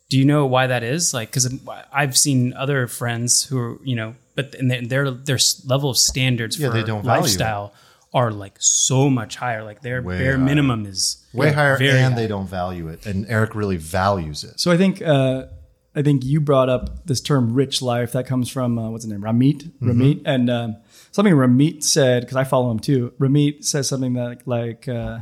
[0.09, 1.13] Do you know why that is?
[1.13, 1.53] Like, because
[1.91, 5.97] I've seen other friends who are, you know, but and their their, their level of
[5.97, 7.73] standards Yeah, for they don't value lifestyle
[8.13, 9.63] are like so much higher.
[9.63, 10.45] Like their Way bare higher.
[10.45, 12.21] minimum is Way higher, and high.
[12.21, 13.05] they don't value it.
[13.05, 14.59] And Eric really values it.
[14.59, 15.47] So I think uh,
[15.93, 19.11] I think you brought up this term "rich life" that comes from uh, what's the
[19.11, 19.69] name, Ramit.
[19.81, 20.77] Ramit, and um,
[21.11, 23.11] something Ramit said because I follow him too.
[23.19, 25.19] Ramit says something that like uh,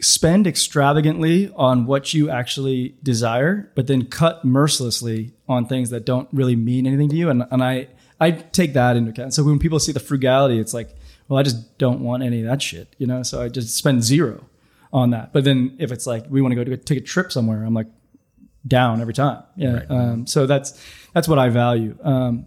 [0.00, 6.28] spend extravagantly on what you actually desire, but then cut mercilessly on things that don't
[6.32, 7.30] really mean anything to you.
[7.30, 7.88] And and I
[8.20, 9.34] I take that into account.
[9.34, 10.94] So when people see the frugality, it's like,
[11.28, 13.22] well, I just don't want any of that shit, you know.
[13.22, 14.44] So I just spend zero
[14.92, 15.32] on that.
[15.32, 17.74] But then if it's like we want to go to take a trip somewhere, I'm
[17.74, 17.88] like
[18.66, 19.42] down every time.
[19.56, 19.82] Yeah.
[19.88, 20.82] Um, so that's
[21.14, 21.96] that's what I value.
[22.02, 22.46] Um,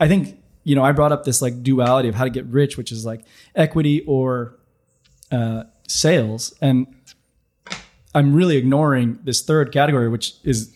[0.00, 2.76] I think you know I brought up this like duality of how to get rich,
[2.76, 4.58] which is like equity or
[5.30, 6.86] uh, sales, and
[8.14, 10.74] I'm really ignoring this third category, which is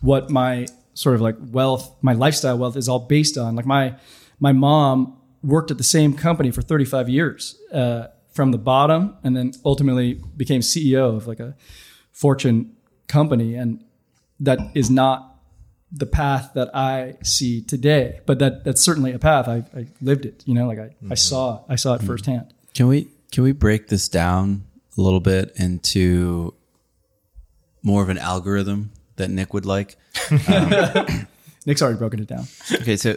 [0.00, 3.56] what my sort of like wealth, my lifestyle wealth is all based on.
[3.56, 3.96] Like my
[4.40, 9.36] my mom worked at the same company for 35 years uh, from the bottom, and
[9.36, 11.56] then ultimately became CEO of like a
[12.12, 13.84] Fortune company, and
[14.40, 15.36] that is not
[15.90, 18.20] the path that I see today.
[18.26, 19.48] But that that's certainly a path.
[19.48, 20.42] I, I lived it.
[20.46, 22.52] You know, like I, I saw I saw it firsthand.
[22.74, 24.64] Can we can we break this down
[24.96, 26.54] a little bit into
[27.82, 29.96] more of an algorithm that Nick would like?
[30.48, 31.26] Um,
[31.66, 32.46] Nick's already broken it down.
[32.72, 33.16] Okay, so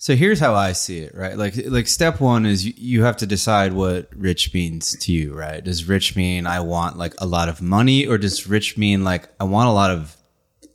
[0.00, 1.36] so here's how I see it, right?
[1.36, 5.34] Like like step one is you, you have to decide what rich means to you,
[5.34, 5.62] right?
[5.62, 9.28] Does rich mean I want like a lot of money, or does rich mean like
[9.40, 10.16] I want a lot of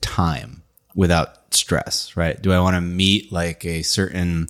[0.02, 2.40] time without stress, right?
[2.42, 4.48] Do I want to meet like a certain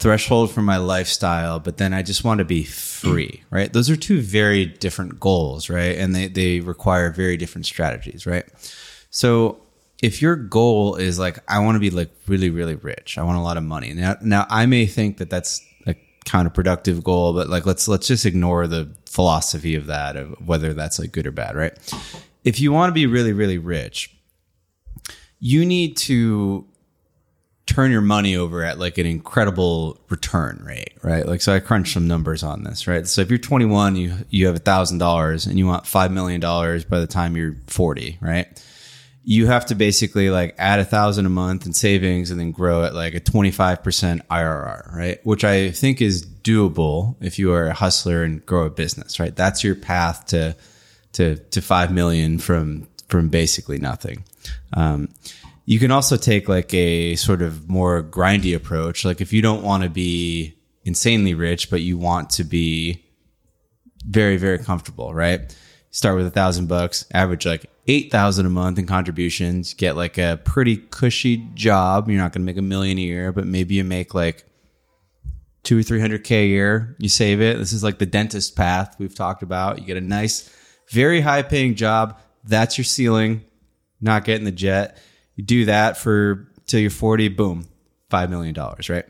[0.00, 3.72] threshold for my lifestyle, but then I just want to be free, right?
[3.72, 5.96] Those are two very different goals, right?
[5.96, 8.46] And they, they require very different strategies, right?
[9.10, 9.60] So
[10.02, 13.36] if your goal is like, I want to be like really, really rich, I want
[13.36, 13.92] a lot of money.
[13.92, 18.24] Now, now I may think that that's a counterproductive goal, but like, let's, let's just
[18.24, 21.76] ignore the philosophy of that, of whether that's like good or bad, right?
[22.42, 24.16] If you want to be really, really rich,
[25.40, 26.66] you need to
[27.70, 31.24] turn your money over at like an incredible return rate, right?
[31.24, 33.06] Like, so I crunched some numbers on this, right?
[33.06, 36.40] So if you're 21, you you have a thousand dollars and you want five million
[36.40, 38.46] dollars by the time you're 40, right?
[39.22, 42.84] You have to basically like add a thousand a month in savings and then grow
[42.84, 45.24] at like a 25% IRR, right?
[45.24, 49.36] Which I think is doable if you are a hustler and grow a business, right?
[49.36, 50.56] That's your path to
[51.12, 54.24] to to five million from from basically nothing.
[54.72, 55.08] Um,
[55.70, 59.04] you can also take like a sort of more grindy approach.
[59.04, 63.04] Like if you don't want to be insanely rich, but you want to be
[64.04, 65.56] very, very comfortable, right?
[65.92, 70.40] Start with a thousand bucks, average like 8,000 a month in contributions, get like a
[70.44, 72.08] pretty cushy job.
[72.08, 74.44] You're not going to make a million a year, but maybe you make like
[75.62, 76.96] two or 300K a year.
[76.98, 77.58] You save it.
[77.58, 79.78] This is like the dentist path we've talked about.
[79.78, 80.52] You get a nice,
[80.90, 82.18] very high paying job.
[82.42, 83.44] That's your ceiling,
[84.00, 84.98] not getting the jet.
[85.36, 87.68] You do that for till you're 40, boom,
[88.10, 88.54] $5 million,
[88.88, 89.04] right?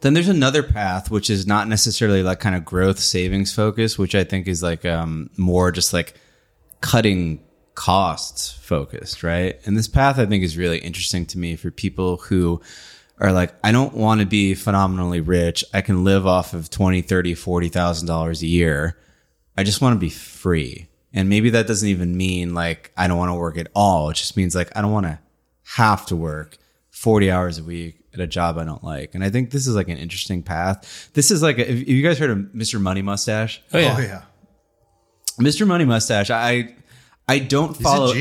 [0.00, 4.14] Then there's another path, which is not necessarily like kind of growth savings focus, which
[4.14, 6.14] I think is like um, more just like
[6.80, 7.42] cutting
[7.74, 9.58] costs focused, right?
[9.64, 12.60] And this path I think is really interesting to me for people who
[13.18, 15.64] are like, I don't want to be phenomenally rich.
[15.72, 18.98] I can live off of 20, 30, 40,000 dollars a year.
[19.56, 20.88] I just want to be free.
[21.16, 24.10] And maybe that doesn't even mean like I don't want to work at all.
[24.10, 25.18] It just means like I don't want to
[25.76, 26.58] have to work
[26.90, 29.14] 40 hours a week at a job I don't like.
[29.14, 31.10] And I think this is like an interesting path.
[31.14, 32.80] This is like, a, have you guys heard of Mr.
[32.80, 33.62] Money Mustache?
[33.72, 33.94] Oh yeah.
[33.96, 34.22] Oh yeah.
[35.38, 35.66] Mr.
[35.66, 36.74] Money Mustache, I
[37.28, 38.12] I don't follow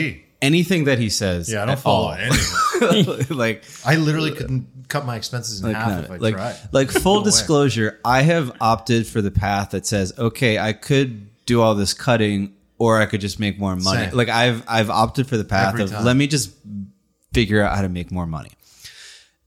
[0.41, 1.51] anything that he says.
[1.51, 2.13] Yeah, I don't at follow all.
[2.13, 3.27] anything.
[3.37, 6.55] like I literally couldn't cut my expenses in like, half none if I like, tried.
[6.71, 7.25] like full No way.
[7.25, 11.93] disclosure, I have opted for the path that says, okay, I could do all this
[11.93, 12.53] cutting
[12.83, 14.05] or I could just make more money.
[14.05, 14.15] Same.
[14.15, 16.05] Like I've I've opted for the path Every of time.
[16.05, 16.51] let me just
[17.33, 18.51] figure out how to make more money.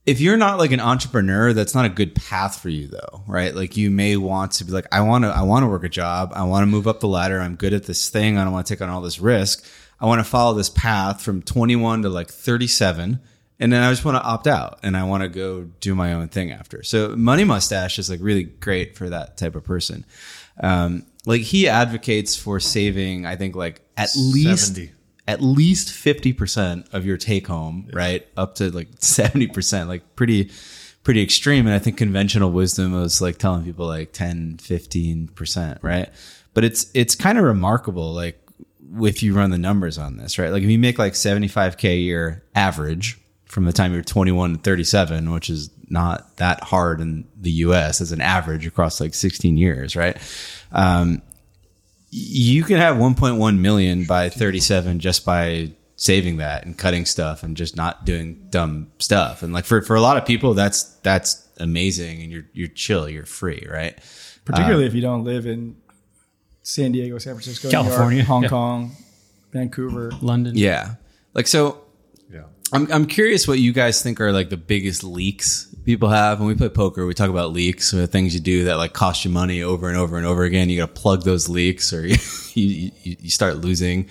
[0.05, 3.53] If you're not like an entrepreneur, that's not a good path for you though, right?
[3.53, 5.89] Like you may want to be like, I want to, I want to work a
[5.89, 6.31] job.
[6.33, 7.41] I want to move up the ladder.
[7.41, 8.37] I'm good at this thing.
[8.37, 9.65] I don't want to take on all this risk.
[9.99, 13.19] I want to follow this path from 21 to like 37
[13.59, 16.13] and then I just want to opt out and I want to go do my
[16.13, 16.83] own thing after.
[16.83, 20.05] So Money Mustache is like really great for that type of person.
[20.61, 24.93] Um, like he advocates for saving, I think like at least 70.
[25.27, 28.25] at least 50% of your take home, right?
[28.37, 30.49] Up to like 70%, like pretty
[31.03, 36.09] pretty extreme and I think conventional wisdom was like telling people like 10, 15%, right?
[36.53, 38.41] But it's it's kind of remarkable like
[39.01, 40.49] if you run the numbers on this, right?
[40.49, 44.59] Like if you make like 75k a year average from the time you're 21 to
[44.59, 49.57] 37, which is not that hard in the US as an average across like 16
[49.57, 50.17] years, right?
[50.71, 51.21] Um,
[52.09, 57.57] you can have 1.1 million by 37 just by saving that and cutting stuff and
[57.57, 59.43] just not doing dumb stuff.
[59.43, 62.21] And like for, for a lot of people, that's, that's amazing.
[62.21, 63.97] And you're, you're chill, you're free, right?
[64.45, 65.75] particularly if you don't live in
[66.63, 68.49] San Diego, San Francisco, New York, California, Hong yeah.
[68.49, 68.95] Kong,
[69.51, 70.11] Vancouver.
[70.21, 70.57] London.
[70.57, 70.95] Yeah.
[71.33, 71.81] Like, so
[72.31, 72.43] Yeah.
[72.71, 76.39] I'm, I'm curious what you guys think are like the biggest leaks people have.
[76.39, 79.23] When we play poker, we talk about leaks or things you do that like cost
[79.23, 80.69] you money over and over and over again.
[80.69, 82.15] You got to plug those leaks or you,
[82.53, 84.09] you, you start losing,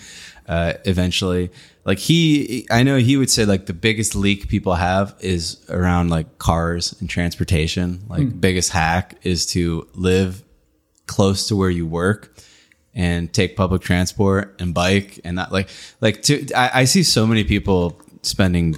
[0.49, 1.51] uh, eventually.
[1.85, 6.09] Like he, I know he would say like the biggest leak people have is around
[6.09, 8.05] like cars and transportation.
[8.09, 10.43] Like biggest hack is to live
[11.07, 12.35] close to where you work
[12.95, 15.69] and take public transport and bike and not like
[16.01, 18.77] like to I, I see so many people spending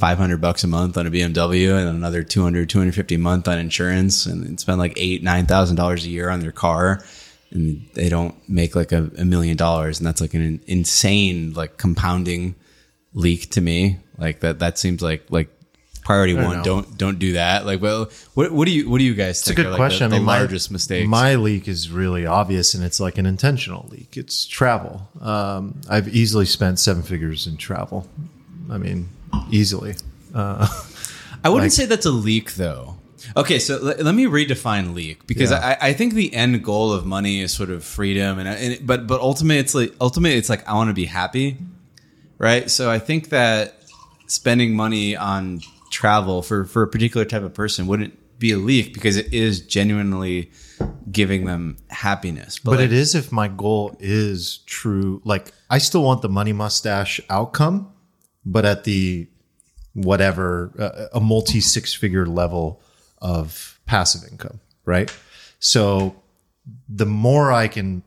[0.00, 4.26] 500 bucks a month on a BMW and another 200 250 a month on insurance
[4.26, 7.04] and spend like eight nine thousand dollars a year on their car
[7.52, 11.76] and they don't make like a, a million dollars and that's like an insane like
[11.76, 12.54] compounding
[13.12, 15.48] leak to me like that that seems like like
[16.04, 16.62] priority don't one know.
[16.64, 19.50] don't don't do that like well what what do you what do you guys It's
[19.50, 20.10] a good are, like, question.
[20.10, 23.18] the, I mean, the my- largest mistakes My leak is really obvious, and it's like
[23.18, 24.16] an intentional leak.
[24.16, 25.08] It's travel.
[25.20, 28.08] Um, I've easily spent seven figures in travel.
[28.70, 29.08] I mean,
[29.50, 29.94] easily.
[30.34, 30.66] Uh,
[31.44, 32.96] I wouldn't Like- say that's a leak, though.
[33.36, 35.76] Okay, so let, let me redefine leak because Yeah.
[35.80, 39.06] I, I think the end goal of money is sort of freedom, and, and but
[39.06, 41.58] but ultimately it's like ultimately it's like I want to be happy,
[42.38, 42.68] right?
[42.70, 43.76] So I think that
[44.26, 48.94] spending money on travel for for a particular type of person wouldn't be a leak
[48.94, 50.50] because it is genuinely
[51.12, 52.58] giving them happiness.
[52.58, 55.20] but like, it is if my goal is true.
[55.24, 57.92] Like, I still want the money mustache outcome,
[58.44, 59.28] but at the
[59.94, 62.80] whatever uh, a multi six figure level
[63.18, 65.14] of passive income, right?
[65.58, 66.16] So
[66.88, 68.02] the more I can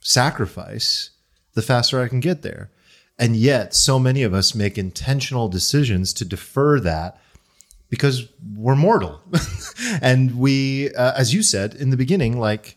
[0.00, 1.10] sacrifice,
[1.54, 2.70] the faster I can get there.
[3.18, 7.20] And yet, so many of us make intentional decisions to defer that
[7.90, 9.20] because we're mortal.
[10.00, 12.76] and we, uh, as you said in the beginning, like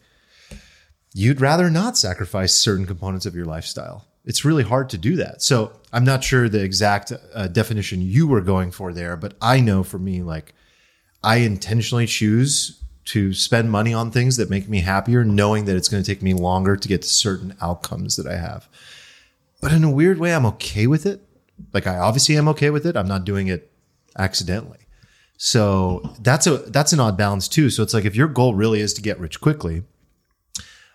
[1.13, 4.08] you'd rather not sacrifice certain components of your lifestyle.
[4.24, 5.42] It's really hard to do that.
[5.42, 9.60] So I'm not sure the exact uh, definition you were going for there, but I
[9.60, 10.54] know for me, like
[11.24, 15.90] I intentionally choose to spend money on things that make me happier, knowing that it's
[15.90, 18.70] going to take me longer to get to certain outcomes that I have.
[19.60, 21.22] But in a weird way, I'm okay with it.
[21.74, 22.96] Like I obviously am okay with it.
[22.96, 23.72] I'm not doing it
[24.18, 24.80] accidentally.
[25.38, 27.70] So that's a that's an odd balance too.
[27.70, 29.84] So it's like if your goal really is to get rich quickly,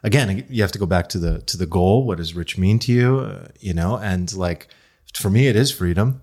[0.07, 2.07] again, you have to go back to the to the goal.
[2.07, 3.19] What does rich mean to you?
[3.19, 4.69] Uh, you know, and like
[5.13, 6.23] for me, it is freedom.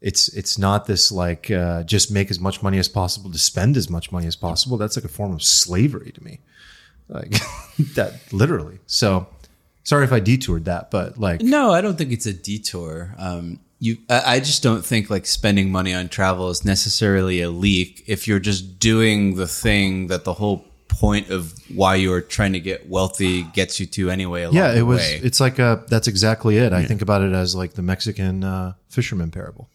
[0.00, 3.76] It's it's not this like uh, just make as much money as possible to spend
[3.76, 4.76] as much money as possible.
[4.76, 6.40] That's like a form of slavery to me,
[7.08, 7.30] like
[7.94, 8.78] that literally.
[8.86, 9.26] So
[9.84, 13.14] sorry if I detoured that, but like No, I don't think it's a detour.
[13.16, 17.50] Um, you, I, I just don't think like spending money on travel is necessarily a
[17.50, 20.64] leak if you're just doing the thing that the whole
[21.02, 24.42] point of why you're trying to get wealthy gets you to anyway.
[24.44, 25.00] Along yeah, the it was.
[25.00, 25.20] way.
[25.20, 25.84] It's like a.
[25.88, 26.72] That's exactly it.
[26.72, 29.68] I think about it as like the Mexican uh, fisherman parable.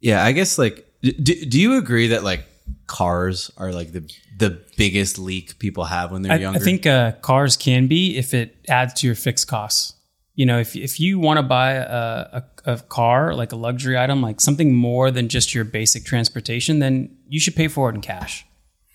[0.00, 2.44] Yeah, I guess like, do, do you agree that like
[2.86, 6.60] cars are like the the biggest leak people have when they're I, younger?
[6.60, 9.94] I think uh, cars can be if it adds to your fixed costs.
[10.34, 13.96] You know, if if you want to buy a, a, a car like a luxury
[13.96, 17.94] item, like something more than just your basic transportation, then you should pay for it
[17.94, 18.44] in cash.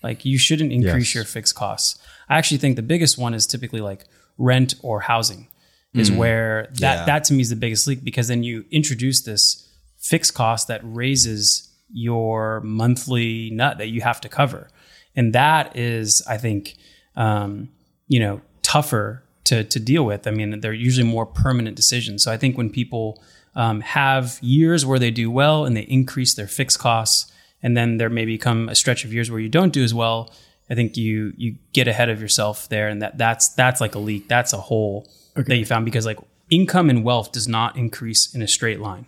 [0.02, 1.14] Like you shouldn't increase Yes.
[1.14, 1.98] your fixed costs.
[2.28, 4.04] I actually think the biggest one is typically like
[4.36, 5.48] rent or housing,
[5.94, 7.04] is where that Yeah.
[7.06, 9.66] that to me is the biggest leak because then you introduce this
[9.98, 14.68] fixed cost that raises your monthly nut that you have to cover,
[15.16, 16.76] and that is, I think,
[17.16, 17.70] um,
[18.06, 20.26] you know, tougher to to deal with.
[20.26, 22.22] I mean, they're usually more permanent decisions.
[22.22, 23.22] So I think when people
[23.54, 27.32] um, have years where they do well and they increase their fixed costs,
[27.62, 30.30] and then there may become a stretch of years where you don't do as well.
[30.70, 33.98] I think you you get ahead of yourself there, and that that's that's like a
[33.98, 34.28] leak.
[34.28, 36.18] That's a hole that you found because like
[36.50, 39.06] income and wealth does not increase in a straight line.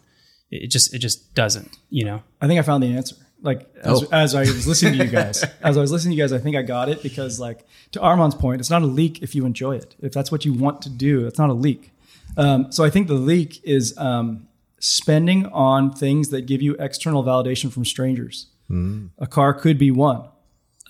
[0.51, 1.77] it just it just doesn't.
[1.91, 2.23] You know.
[2.41, 3.17] I think I found the answer.
[3.43, 4.09] Like as, Oh.
[4.13, 6.39] as I was listening to you guys, as I was listening to you guys, I
[6.39, 9.47] think I got it because like to Arman's point, it's not a leak if you
[9.47, 9.95] enjoy it.
[10.01, 11.91] If that's what you want to do, it's not a leak.
[12.37, 14.47] Um, so I think the leak is um,
[14.81, 18.47] spending on things that give you external validation from strangers.
[19.19, 20.29] A car could be one.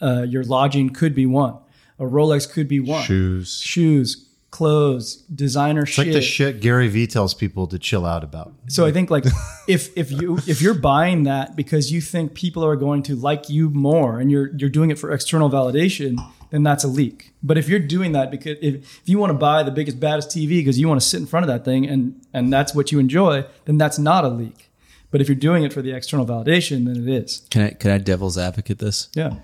[0.02, 1.56] Uh, your lodging could be one.
[1.98, 3.02] A Rolex could be one.
[3.02, 3.58] Shoes.
[3.60, 6.06] Shoes, clothes, designer It's shit.
[6.06, 8.52] like the shit Gary Vee tells people to chill out about.
[8.68, 9.24] So I think like
[9.68, 13.48] if if you if you're buying that because you think people are going to like
[13.48, 16.16] you more and you're you're doing it for external validation,
[16.50, 17.32] then that's a leak.
[17.42, 20.30] But if you're doing that because if, if you want to buy the biggest baddest
[20.30, 22.92] TV because you want to sit in front of that thing and and that's what
[22.92, 24.70] you enjoy, then that's not a leak.
[25.10, 27.46] But if you're doing it for the external validation, then it is.
[27.50, 29.08] Can I can I devil's advocate this?
[29.14, 29.34] Yeah.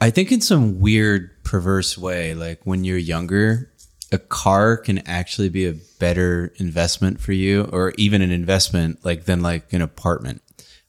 [0.00, 3.72] I think in some weird, perverse way, like when you're younger,
[4.12, 9.24] a car can actually be a better investment for you, or even an investment like
[9.24, 10.42] than like an apartment,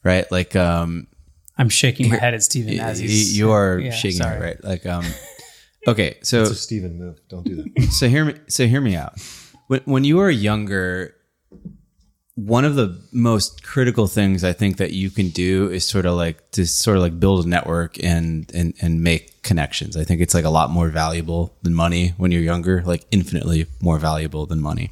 [0.03, 0.29] right?
[0.31, 1.07] Like, um,
[1.57, 3.37] I'm shaking my head at Stephen y- as y- he's.
[3.37, 4.37] you are yeah, shaking, sorry.
[4.37, 4.63] it, right?
[4.63, 5.05] Like, um,
[5.87, 7.19] okay, so It's a Stephen move.
[7.29, 7.83] Don't do that.
[7.91, 9.19] so hear me so hear me out
[9.67, 11.13] when, when you were younger
[12.35, 16.13] one of the most critical things i think that you can do is sort of
[16.13, 20.21] like to sort of like build a network and and and make connections i think
[20.21, 24.45] it's like a lot more valuable than money when you're younger like infinitely more valuable
[24.45, 24.91] than money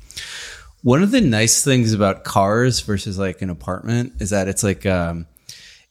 [0.82, 4.84] one of the nice things about cars versus like an apartment is that it's like
[4.88, 5.28] um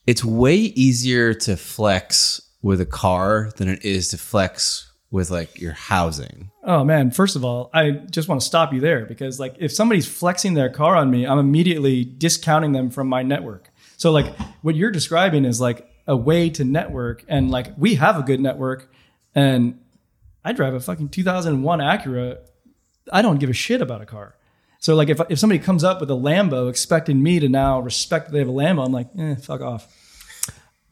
[0.05, 5.59] it's way easier to flex with a car than it is to flex with like
[5.59, 9.39] your housing Oh man, first of all, I just want to stop you there because
[9.39, 13.69] like if somebody's flexing their car on me, I'm immediately discounting them from my network.
[13.97, 18.17] So like what you're describing is like a way to network and like we have
[18.17, 18.91] a good network
[19.35, 19.79] and
[20.43, 22.39] I drive a fucking 2001 Acura.
[23.13, 24.35] I don't give a shit about a car.
[24.85, 28.27] So like if if somebody comes up with a Lambo expecting me to now respect
[28.27, 29.87] that they have a Lambo, I'm like, eh, fuck off.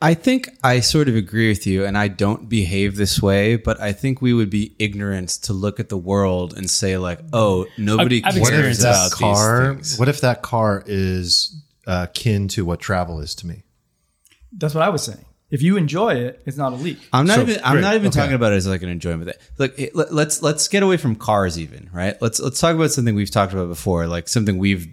[0.01, 3.79] I think I sort of agree with you, and I don't behave this way, but
[3.79, 7.67] I think we would be ignorant to look at the world and say, like, oh,
[7.77, 9.75] nobody I've- I've cares experienced that about car?
[9.75, 9.99] these.
[9.99, 13.61] What if that car is uh, kin to what travel is to me?
[14.51, 15.23] That's what I was saying.
[15.53, 16.97] If you enjoy it, it's not a leak.
[17.13, 17.61] I'm not So, even.
[17.63, 18.19] I'm great, not even okay.
[18.19, 19.31] talking about it as like an enjoyment.
[19.59, 22.19] Like, it- let, let's let's get away from cars, even right.
[22.21, 24.87] Let's let's talk about something we've talked about before, like something we've.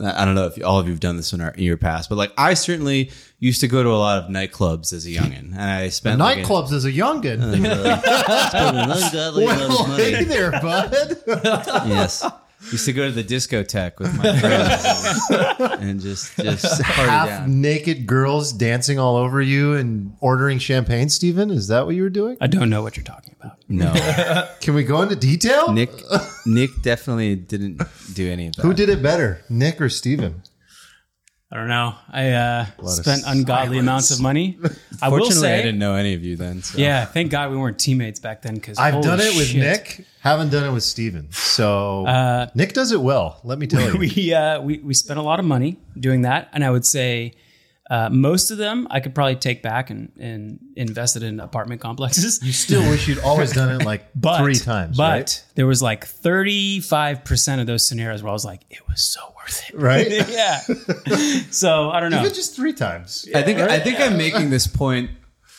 [0.00, 2.16] I don't know if all of you've done this in, our, in your past, but
[2.16, 5.60] like I certainly used to go to a lot of nightclubs as a youngin, and
[5.60, 7.38] I spent like, a- Nightclubs as a youngin.
[8.42, 10.02] spent an ungodly amount of well, money.
[10.02, 10.92] hey there, bud.
[11.88, 12.24] Yes.
[12.72, 17.60] Used to go to the discotheque with my friends and just just party Half down.
[17.60, 21.08] naked girls dancing all over you and ordering champagne.
[21.08, 22.36] Stephen, is that what you were doing?
[22.40, 23.58] I don't know what you're talking about.
[23.68, 23.92] No,
[24.60, 25.72] Can we go into detail?
[25.72, 25.90] Nick.
[26.46, 27.82] Nick definitely didn't
[28.14, 28.62] do any of that.
[28.62, 30.42] Who did it better, Nick or Stephen?
[31.52, 31.94] I don't know.
[32.10, 34.58] I uh, spent ungodly amounts of money.
[35.02, 36.62] I will Fortunately, say, I didn't know any of you then.
[36.62, 36.78] So.
[36.78, 38.54] yeah, thank God we weren't teammates back then.
[38.54, 40.04] Because I've done it with Nick.
[40.20, 41.30] Haven't done it with Stephen.
[41.30, 43.40] So Uh, Nick does it well.
[43.44, 43.98] Let me tell you.
[43.98, 47.34] we uh, we we spent a lot of money doing that, and I would say
[47.90, 51.80] uh, most of them I could probably take back and and invest it in apartment
[51.82, 52.40] complexes.
[52.42, 55.44] you still wish you'd always done it like But, three times, but right?
[55.54, 59.70] there was like 35% of those scenarios where I was like, it was so worth
[59.70, 59.76] it.
[59.78, 60.10] Right?
[60.28, 60.60] yeah.
[61.50, 62.20] so I don't know.
[62.20, 63.28] Even just three times.
[63.34, 65.10] I think I think I'm making this point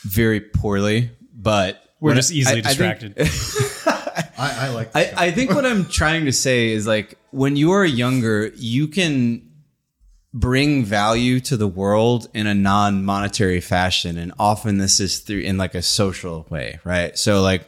[0.04, 3.92] very poorly, but We're just I- easily I- I think- distracted.
[4.38, 7.72] I, I like I, I think what I'm trying to say is like when you
[7.72, 9.50] are younger, you can
[10.34, 15.58] bring value to the world in a non-monetary fashion, and often this is through in
[15.58, 17.18] like a social way, right?
[17.18, 17.66] So like,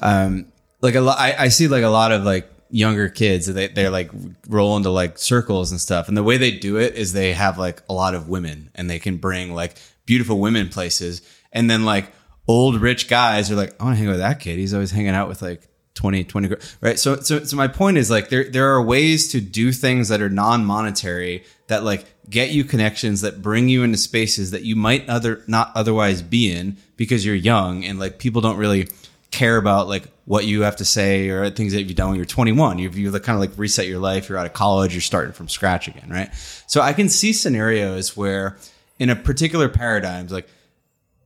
[0.00, 0.46] um,
[0.80, 3.90] like a lot, I, I see like a lot of like younger kids they, they're
[3.90, 4.10] like
[4.48, 6.08] roll into like circles and stuff.
[6.08, 8.88] And the way they do it is they have like a lot of women and
[8.88, 11.22] they can bring like beautiful women places.
[11.52, 12.12] And then like
[12.46, 14.58] old rich guys are like i want to hang out with that kid.
[14.58, 16.98] He's always hanging out with like 20 20 gr- right?
[16.98, 20.22] So so so my point is like there there are ways to do things that
[20.22, 25.08] are non-monetary that like get you connections that bring you into spaces that you might
[25.08, 28.88] other not otherwise be in because you're young and like people don't really
[29.30, 32.24] care about like what you have to say or things that you've done when you're
[32.24, 32.78] 21.
[32.78, 34.28] You've you kind of like reset your life.
[34.28, 34.94] You're out of college.
[34.94, 36.32] You're starting from scratch again, right?
[36.68, 38.56] So I can see scenarios where,
[39.00, 40.48] in a particular paradigm, like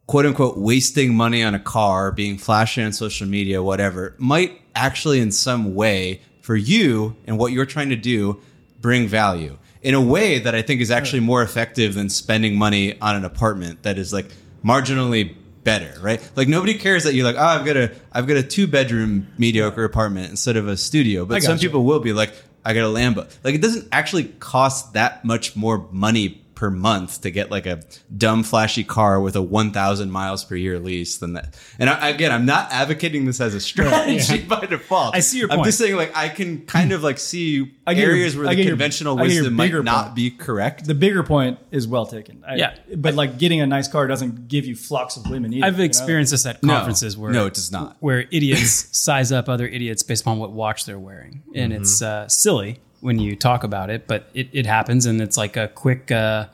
[0.06, 5.20] quote unquote wasting money on a car, being flashy on social media, whatever, might actually
[5.20, 8.40] in some way for you and what you're trying to do
[8.80, 12.98] bring value in a way that I think is actually more effective than spending money
[13.02, 14.32] on an apartment that is like
[14.64, 16.20] marginally better, right?
[16.36, 19.26] Like nobody cares that you're like, oh, I've got a I've got a two bedroom
[19.38, 21.24] mediocre apartment instead of a studio.
[21.24, 21.66] But some gotcha.
[21.66, 22.32] people will be like,
[22.64, 23.28] I got a Lambo.
[23.42, 27.82] Like it doesn't actually cost that much more money per month to get like a
[28.16, 31.56] dumb flashy car with a 1000 miles per year lease than that.
[31.78, 35.14] And I, again, I'm not advocating this as a strategy by default.
[35.14, 37.94] I see your point I'm just saying like I can kind of like see I
[37.94, 40.84] get your- areas where the conventional I get your wisdom might bigger not be correct.
[40.86, 42.44] The bigger point is well taken.
[42.46, 42.76] I- Yeah.
[42.96, 45.66] but like getting a nice car doesn't give you flocks of women either.
[45.66, 45.84] I've you know?
[45.84, 46.74] experienced this at No.
[46.74, 47.96] conferences where No, it does not.
[48.00, 51.82] Where idiots size up other idiots based upon what watch they're wearing, and Mm-hmm.
[51.82, 55.56] it's uh, silly when you talk about it, but it, it happens, and it's like
[55.56, 56.10] a quick.
[56.10, 56.46] Uh,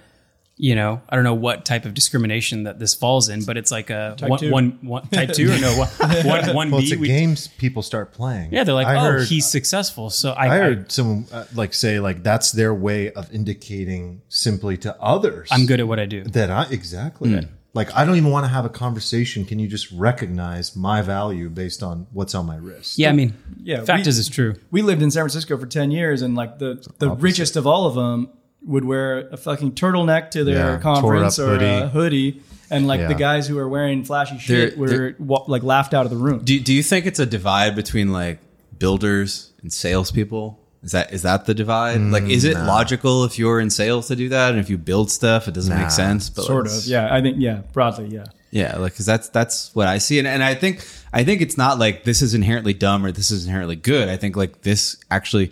[0.63, 3.71] you know, I don't know what type of discrimination that this falls in, but it's
[3.71, 4.51] like a one, two.
[4.51, 5.89] one, one type two or no one,
[6.27, 6.87] one, one Well, B.
[6.87, 8.53] it's a we- games people start playing.
[8.53, 10.11] Yeah, they're like, I oh, heard, he's successful.
[10.11, 14.21] So I, I I, heard someone uh, like say like that's their way of indicating
[14.29, 15.49] simply to others.
[15.51, 16.25] I'm good at what I do.
[16.25, 17.49] That I exactly.
[17.73, 19.45] Like I don't even want to have a conversation.
[19.45, 22.99] Can you just recognize my value based on what's on my wrist?
[22.99, 24.55] Yeah, I mean, Yeah, fact we- is, it's true.
[24.73, 27.87] we lived in San Francisco for 10 years and like the, the richest of all
[27.87, 28.29] of them
[28.63, 32.31] would wear a fucking turtleneck to their Yeah, conference or up a hoodie.
[32.33, 32.43] hoodie.
[32.73, 33.09] And like Yeah.
[33.09, 36.11] the guys who are wearing flashy shit They're- were they're- wa- like laughed out of
[36.11, 36.41] the room.
[36.45, 38.39] Do do you think it's a divide between like
[38.79, 40.59] builders and salespeople?
[40.83, 42.01] Is that is that the divide?
[42.01, 44.79] like, is it mm, logical if you're in sales to do that, and if you
[44.79, 46.31] build stuff, it doesn't Nah, make sense?
[46.31, 46.87] But sort of.
[46.87, 47.15] Yeah.
[47.15, 48.09] I think, yeah, broadly.
[48.09, 48.25] Yeah.
[48.51, 51.59] yeah, like because that's that's what I see, and and I think I think it's
[51.59, 54.09] not like this is inherently dumb or this is inherently good.
[54.09, 55.51] I think like this actually.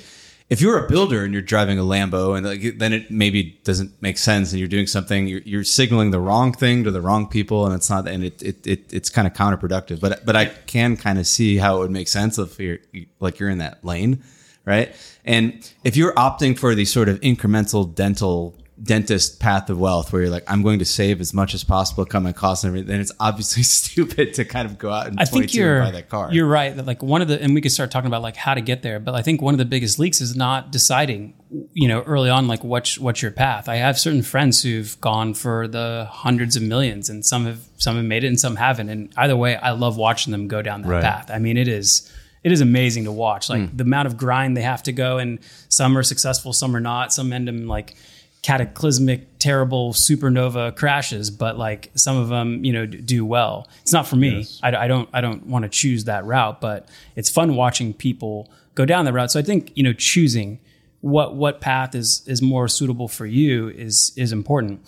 [0.50, 4.00] If you're a builder and you're driving a Lambo, and like, then it maybe doesn't
[4.00, 7.28] make sense, and you're doing something, you're, you're signaling the wrong thing to the wrong
[7.28, 10.00] people, and it's not, and it, it, it it's kind of counterproductive.
[10.00, 12.78] But but I can kind of see how it would make sense if you're
[13.20, 14.24] like you're in that lane,
[14.64, 14.94] right?
[15.28, 20.22] And if you're opting for the sort of incremental dental dentist path of wealth, where
[20.22, 22.86] you're like, I'm going to save as much as possible, cut my costs and everything,
[22.88, 25.90] then it's obviously stupid to kind of go out and I think you're and buy
[25.98, 26.28] that car.
[26.32, 28.54] you're right that like one of the and we could start talking about like how
[28.54, 31.34] to get there but I think one of the biggest leaks is not deciding
[31.74, 35.34] you know early on like what's what's your path I have certain friends who've gone
[35.34, 38.90] for the hundreds of millions and some have some have made it and some haven't
[38.90, 41.02] and either way I love watching them go down that Right.
[41.02, 42.08] path I mean it is
[42.44, 45.38] it is amazing to watch like the amount of grind they have to go and
[45.68, 47.12] some are successful some are not.
[47.12, 47.94] Some end in like
[48.42, 53.68] cataclysmic terrible supernova crashes but like some of them you know do well.
[53.82, 54.46] It's not for me.
[54.62, 58.50] I, I don't i don't want to choose that route but it's fun watching people
[58.74, 59.30] go down that route.
[59.30, 60.60] So i think you know choosing
[61.00, 64.80] what what path is is more suitable for you is is important.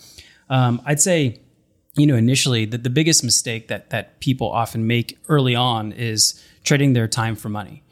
[0.49, 1.39] Um, i'd say
[1.95, 6.41] you know initially that the biggest mistake that that people often make early on is
[6.63, 7.83] trading their time for money.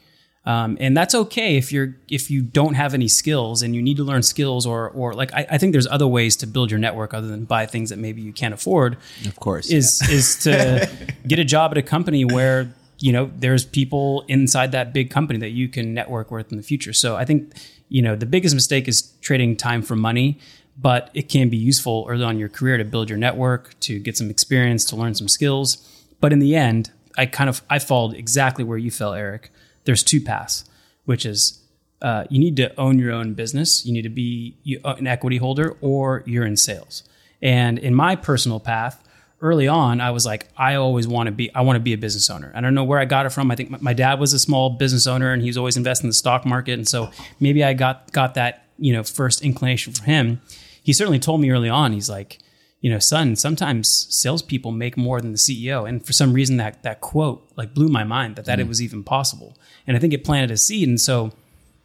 [0.46, 3.98] Um, and that's okay if you're if you don't have any skills and you need
[3.98, 6.80] to learn skills or or like I, I think there's other ways to build your
[6.80, 8.96] network other than buy things that maybe you can't afford.
[9.26, 10.90] Of course, is is to
[11.26, 15.38] get a job at a company where you know there's people inside that big company
[15.40, 16.94] that you can network with in the future.
[16.94, 17.54] So i think
[17.90, 20.38] you know the biggest mistake is trading time for money
[20.80, 23.98] but it can be useful early on in your career to build your network to
[23.98, 25.76] get some experience to learn some skills.
[26.20, 29.50] But in the end i kind of i followed exactly where you fell eric
[29.84, 30.64] there's two paths
[31.04, 31.60] which is
[32.02, 33.84] uh, you need to own your own business.
[33.84, 37.02] You need to be uh, an equity holder, or you're in sales.
[37.42, 39.02] And in my personal path,
[39.42, 41.54] early on, I was like, I always want to be.
[41.54, 42.52] I want to be a business owner.
[42.54, 43.50] I don't know where I got it from.
[43.50, 46.10] I think my, dad was a small business owner, and he was always investing in
[46.10, 46.74] the stock market.
[46.74, 50.40] And so maybe I got got that you know first inclination from him.
[50.82, 51.92] He certainly told me early on.
[51.92, 52.38] He's like,
[52.80, 55.86] you know, son, sometimes salespeople make more than the CEO.
[55.88, 58.68] And for some reason, that that quote like blew my mind that that it mm.
[58.68, 59.56] was even possible.
[59.86, 60.88] And I think it planted a seed.
[60.88, 61.32] And so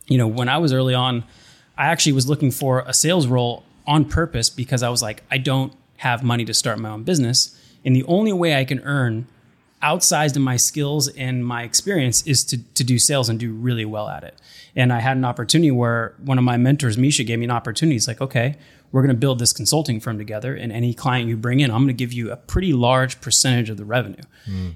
[0.08, 1.24] you know, when I was early on,
[1.78, 5.38] I actually was looking for a sales role on purpose because I was like, I
[5.38, 7.60] don't have money to start my own business.
[7.84, 9.28] And the only way I can earn
[9.84, 13.86] outsized in my skills and my experience is to, to do sales and do really
[13.86, 14.36] well at it.
[14.76, 17.96] And I had an opportunity where one of my mentors, Misha, gave me an opportunity.
[17.96, 18.56] He's like, okay,
[18.92, 20.56] we're going to build this consulting firm together.
[20.56, 23.70] And any client you bring in, I'm going to give you a pretty large percentage
[23.70, 24.24] of the revenue.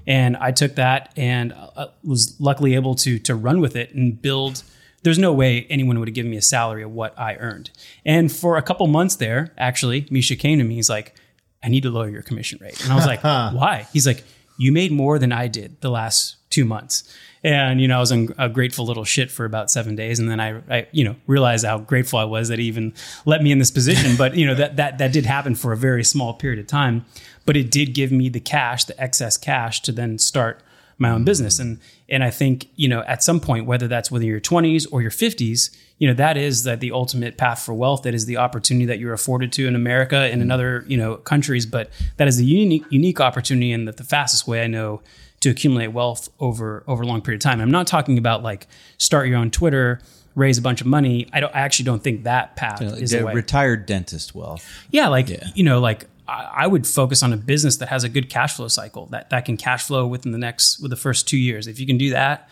[0.06, 4.20] And I took that and uh, was luckily able to, to run with it and
[4.20, 4.64] build
[5.02, 7.70] there's no way anyone would have given me a salary of what I earned.
[8.04, 10.74] And for a couple months there, actually, Misha came to me.
[10.74, 11.14] He's like,
[11.62, 12.82] I need to lower your commission rate.
[12.82, 13.86] And I was like, why?
[13.92, 14.24] He's like,
[14.58, 17.04] you made more than I did the last two months.
[17.42, 20.18] And, you know, I was in a grateful little shit for about seven days.
[20.18, 22.92] And then I, I, you know, realized how grateful I was that he even
[23.24, 24.16] let me in this position.
[24.16, 27.06] But, you know, that, that, that did happen for a very small period of time.
[27.46, 30.62] But it did give me the cash, the excess cash to then start
[31.00, 31.58] my own business.
[31.58, 31.78] And
[32.08, 35.10] and I think you know at some point, whether that's within your 20s or your
[35.10, 38.02] 50s, you know that is that the ultimate path for wealth.
[38.02, 40.52] That is the opportunity that you're afforded to in America and in mm.
[40.52, 41.64] other you know countries.
[41.64, 45.00] But that is the unique unique opportunity and that the fastest way I know
[45.40, 47.60] to accumulate wealth over over a long period of time.
[47.60, 48.66] I'm not talking about like
[48.98, 50.00] start your own Twitter
[50.36, 51.28] raise a bunch of money.
[51.32, 51.54] I don't.
[51.54, 53.34] I actually don't think that path is Yeah, a way.
[53.34, 54.64] retired dentist wealth.
[54.90, 58.08] Yeah, like you know, like I, I would focus on a business that has a
[58.08, 61.28] good cash flow cycle that that can cash flow within the next with the first
[61.28, 61.66] two years.
[61.66, 62.48] If you can do that,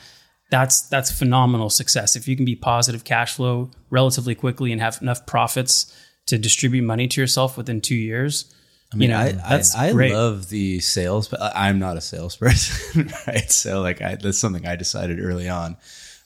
[0.51, 2.17] that's that's phenomenal success.
[2.17, 5.95] If you can be positive cash flow relatively quickly and have enough profits
[6.27, 8.53] to distribute money to yourself within two years,
[8.93, 10.13] I mean, you know, I, that's I, I great.
[10.13, 13.51] love the sales, but I'm not a salesperson, right?
[13.51, 15.77] So like, I, that's something I decided early on.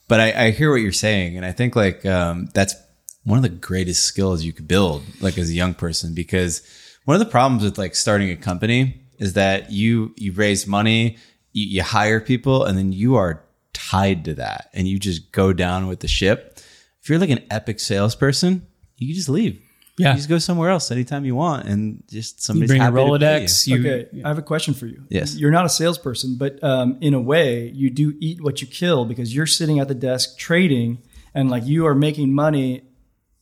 [0.07, 2.75] But I, I hear what you're saying, and I think like um, that's
[3.23, 6.61] one of the greatest skills you could build, like as a young person, because
[7.05, 11.17] one of the problems with like starting a company is that you you raise money,
[11.51, 13.43] you, you hire people, and then you are
[13.73, 16.59] tied to that, and you just go down with the ship.
[17.01, 19.61] If you're like an epic salesperson, you can just leave.
[19.97, 20.11] Yeah.
[20.11, 22.95] you just go somewhere else anytime you want, and just you somebody's bring a happy
[22.95, 23.11] to pay you.
[23.11, 23.67] Rolodex.
[23.67, 25.03] You, okay, I have a question for you.
[25.09, 25.35] Yes.
[25.35, 29.05] You're not a salesperson, but um, in a way, you do eat what you kill
[29.05, 30.99] because you're sitting at the desk trading
[31.33, 32.83] and like you are making money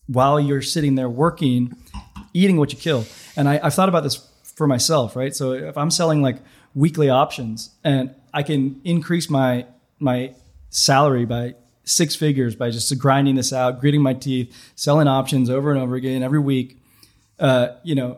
[0.08, 1.76] while you're sitting there working,
[2.34, 3.06] eating what you kill.
[3.36, 5.34] And I, I've thought about this for myself, right?
[5.36, 6.38] So if I'm selling like
[6.76, 9.66] weekly options and I can increase my
[10.00, 10.34] my
[10.70, 15.72] salary by six figures by just grinding this out, gritting my teeth, selling options over
[15.72, 16.82] and over again every week,
[17.40, 18.18] uh, you know,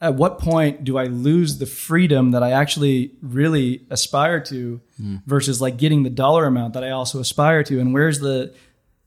[0.00, 4.80] at what point do I lose the freedom that I actually really aspire to
[5.26, 7.78] versus like getting the dollar amount that I also aspire to?
[7.78, 8.52] And where's the,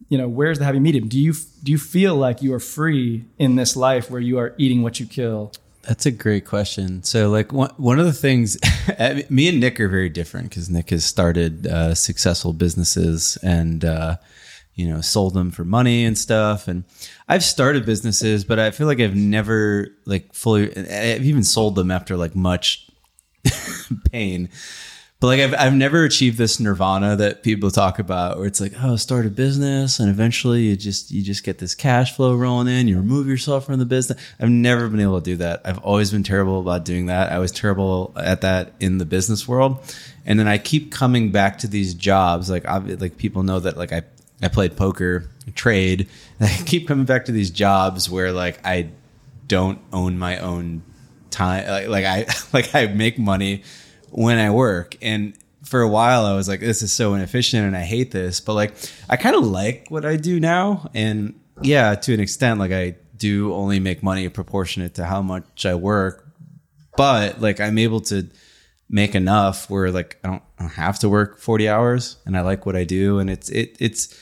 [0.08, 1.10] you know, where's the happy medium?
[1.10, 1.34] Do you
[1.64, 5.00] do you feel like you are free in this life where you are eating what
[5.00, 5.52] you kill?
[5.88, 7.04] That's a great question.
[7.04, 8.58] So, like one one of the things,
[9.30, 14.18] me and Nick are very different because Nick has started uh, successful businesses and uh,
[14.74, 16.68] you know sold them for money and stuff.
[16.68, 16.86] And
[17.28, 20.76] I've started businesses, but I feel like I've never like fully.
[20.76, 22.90] I've even sold them after like much
[24.12, 24.50] pain.
[25.22, 28.74] But like I've I've never achieved this nirvana that people talk about, where it's like,
[28.82, 32.68] oh, start a business, and eventually you just you just get this cash flow rolling
[32.68, 32.90] in.
[32.90, 34.22] You remove yourself from the business.
[34.42, 35.62] I've never been able to do that.
[35.64, 37.32] I've always been terrible about doing that.
[37.32, 39.80] I was terrible at that in the business world,
[40.26, 42.50] and then I keep coming back to these jobs.
[42.50, 44.02] Like I, like people know that like I
[44.42, 46.10] I played poker, trade.
[46.42, 48.90] I keep coming back to these jobs where like I
[49.48, 50.84] don't own my own
[51.30, 51.68] time.
[51.70, 53.64] Like, like I like I make money
[54.16, 54.96] when I work.
[55.02, 58.40] And for a while, I was like, this is so inefficient and I hate this.
[58.40, 58.74] But like,
[59.10, 60.90] I kind of like what I do now.
[60.94, 65.66] And yeah, to an extent, like I do only make money proportionate to how much
[65.66, 66.26] I work.
[66.96, 68.30] But like, I'm able to
[68.90, 72.42] make enough where like I don't, I don't have to work 40 hours and I
[72.42, 73.20] like what I do.
[73.20, 74.18] And it's, it, it's,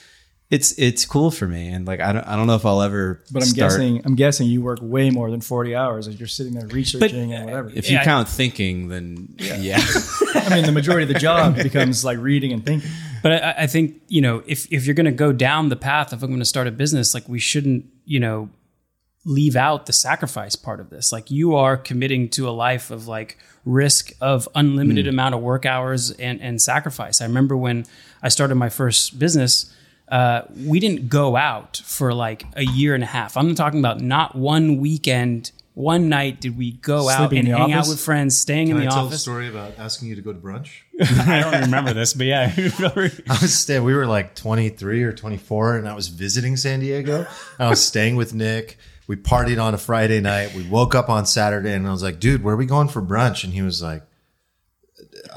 [0.54, 1.70] it's, it's cool for me.
[1.70, 4.16] And like, I don't, I don't know if I'll ever, But I'm start- guessing I'm
[4.16, 7.70] guessing you work way more than 40 hours as you're sitting there researching and whatever.
[7.70, 8.04] if you Yeah.
[8.04, 9.82] count thinking, then yeah.
[10.36, 12.90] I mean, the majority of the job becomes like reading and thinking.
[13.24, 16.14] But I, I think you know if if you're going to go down the path
[16.14, 18.50] of I'm going to start a business, like we shouldn't you know
[19.26, 21.12] leave out the sacrifice part of this.
[21.12, 25.10] Like you are committing to a life of like risk of unlimited hmm.
[25.10, 27.22] amount of work hours and and sacrifice.
[27.22, 27.86] I remember when
[28.22, 29.74] I started my first business.
[30.08, 33.38] Uh, we didn't go out for like a year and a half.
[33.38, 37.74] I'm talking about not one weekend, one night did we go out and the hang
[37.74, 40.22] out with friends, staying Can in I the tell a story about asking you to
[40.22, 40.70] go to brunch?
[41.02, 42.54] I don't remember this, but yeah.
[42.58, 43.84] I was staying.
[43.84, 47.26] We were like 23 or 24, and I was visiting San Diego.
[47.58, 48.78] I was staying with Nick.
[49.08, 50.54] We partied on a Friday night.
[50.54, 53.02] We woke up on Saturday, and I was like, "Dude, where are we going for
[53.02, 54.04] brunch?" And he was like,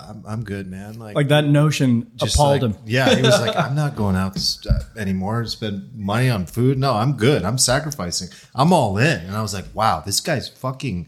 [0.09, 2.79] "I'm, I'm good, man." Like, Like that notion just appalled like- him.
[2.87, 4.37] Yeah, he was like, "I'm not going out
[4.69, 5.43] uh, anymore.
[5.43, 6.79] to Spend money on food.
[6.79, 7.45] No, I'm good.
[7.45, 8.29] I'm sacrificing.
[8.55, 11.07] I'm all in." And I was like, "Wow, this guy's fucking."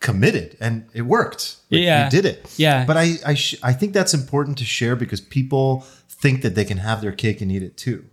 [0.00, 2.04] committed and it worked Like, Yeah.
[2.06, 2.86] you did it Yeah.
[2.86, 6.64] but i I, sh- I think that's important to share because people think that they
[6.64, 8.06] can have their cake and eat it too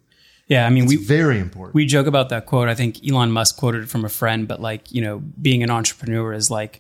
[0.49, 2.67] yeah, I mean, it's we very important we joke about that quote.
[2.69, 5.69] I think Elon Musk quoted it from a friend, but like, you know, being an
[5.69, 6.79] entrepreneur is like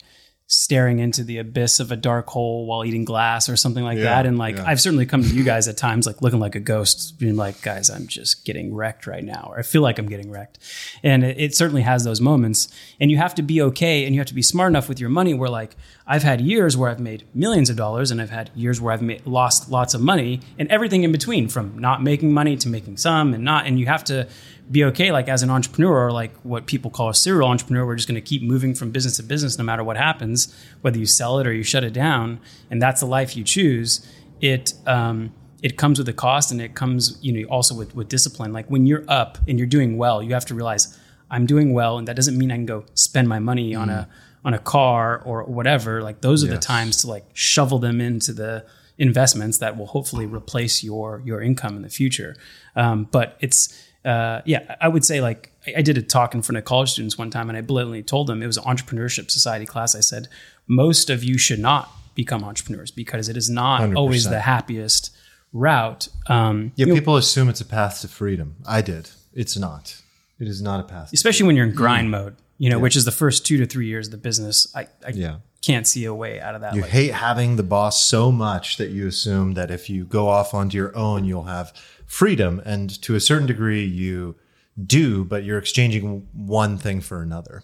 [0.49, 4.05] staring into the abyss of a dark hole while eating glass or something like Yeah,
[4.05, 4.25] that.
[4.25, 4.63] And like, yeah.
[4.65, 7.61] I've certainly come to you guys at times, like looking like a ghost, being like,
[7.61, 10.59] guys, I'm just getting wrecked right now, or I feel like I'm getting wrecked.
[11.03, 12.69] And it, it certainly has those moments.
[12.97, 15.09] And you have to be okay and you have to be smart enough with your
[15.09, 15.75] money where like,
[16.05, 19.01] I've had years where I've made millions of dollars and I've had years where I've
[19.01, 22.95] made, lost lots of money and everything in between from not making money to making
[22.95, 24.29] some and not, and you have to,
[24.71, 27.95] be okay like as an entrepreneur or like what people call a serial entrepreneur we're
[27.95, 31.05] just going to keep moving from business to business no matter what happens whether you
[31.05, 32.39] sell it or you shut it down
[32.69, 34.05] and that's the life you choose.
[34.41, 38.09] It um, it comes with a cost and it comes you know also with with
[38.09, 38.53] discipline.
[38.53, 40.97] Like when you're up and you're doing well you have to realize
[41.29, 44.07] i'm doing well and that doesn't mean i can go spend my money on a
[44.47, 46.01] on a car or whatever.
[46.01, 48.65] Like those are the times to like shovel them into the
[48.97, 52.33] investments that will hopefully replace your your income in the future.
[52.73, 56.57] Um, but it's uh, yeah, I would say like I, did a talk in front
[56.57, 59.65] of college students one time, and I blatantly told them it was an entrepreneurship society
[59.65, 59.95] class.
[59.95, 60.27] I said
[60.67, 63.95] most of you should not become entrepreneurs because it is not 100%.
[63.97, 65.15] always the happiest
[65.53, 66.07] route.
[66.27, 68.55] Um, Yeah, you know, people assume it's a path to freedom.
[68.67, 69.09] I did.
[69.33, 70.01] It's not.
[70.39, 71.11] It is not a path.
[71.13, 73.87] especially when you're in grind mode, you know, which is the first two to three
[73.87, 74.67] years of the business.
[74.75, 75.37] I, I Yeah.
[75.61, 76.75] can't see a way out of that.
[76.75, 80.27] You Like, hate having the boss so much that you assume that if you go
[80.27, 81.73] off onto your own, you'll have
[82.07, 82.61] freedom.
[82.65, 84.35] And to a certain degree, you
[84.83, 87.63] do, but you're exchanging one thing for another.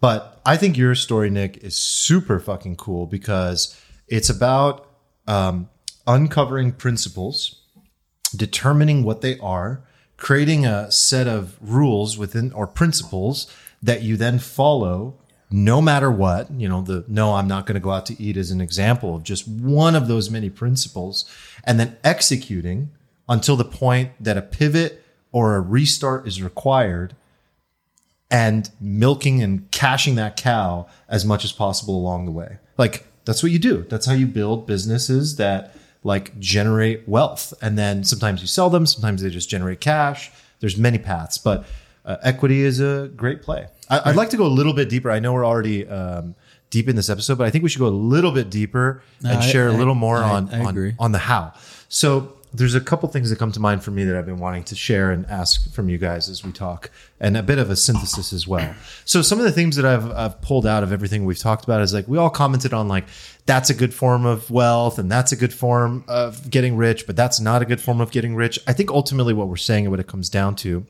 [0.00, 3.78] But I think your story, Nick, is super fucking cool because
[4.08, 4.88] it's about
[5.26, 5.68] um,
[6.06, 7.62] uncovering principles,
[8.34, 9.82] determining what they are,
[10.16, 15.18] creating a set of rules within or principles that you then follow
[15.50, 16.50] no matter what.
[16.50, 19.16] You know, the no, I'm not going to go out to eat is an example
[19.16, 21.24] of just one of those many principles,
[21.64, 22.90] and then executing
[23.30, 25.02] until the point that a pivot
[25.32, 27.14] or a restart is required
[28.30, 32.58] and milking and cashing that cow as much as possible along the way.
[32.76, 33.84] Like that's what you do.
[33.88, 35.74] That's how you build businesses that
[36.04, 37.52] like generate wealth.
[37.62, 40.30] And then sometimes you sell them, sometimes they just generate cash.
[40.60, 41.66] There's many paths, but
[42.04, 43.66] uh, equity is a great play.
[43.88, 45.10] I, I'd like to go a little bit deeper.
[45.10, 46.34] I know we're already um,
[46.70, 49.38] deep in this episode, but I think we should go a little bit deeper and
[49.38, 51.52] I- share a I- little more I- on, on, on the how.
[51.88, 54.64] So there's a couple things that come to mind for me that I've been wanting
[54.64, 56.90] to share and ask from you guys as we talk,
[57.20, 58.74] and a bit of a synthesis as well.
[59.04, 61.80] So some of the themes that I've, I've pulled out of everything we've talked about
[61.80, 63.04] is like we all commented on like
[63.46, 67.16] that's a good form of wealth and that's a good form of getting rich, but
[67.16, 68.58] that's not a good form of getting rich.
[68.66, 70.86] I think ultimately what we're saying and what it comes down to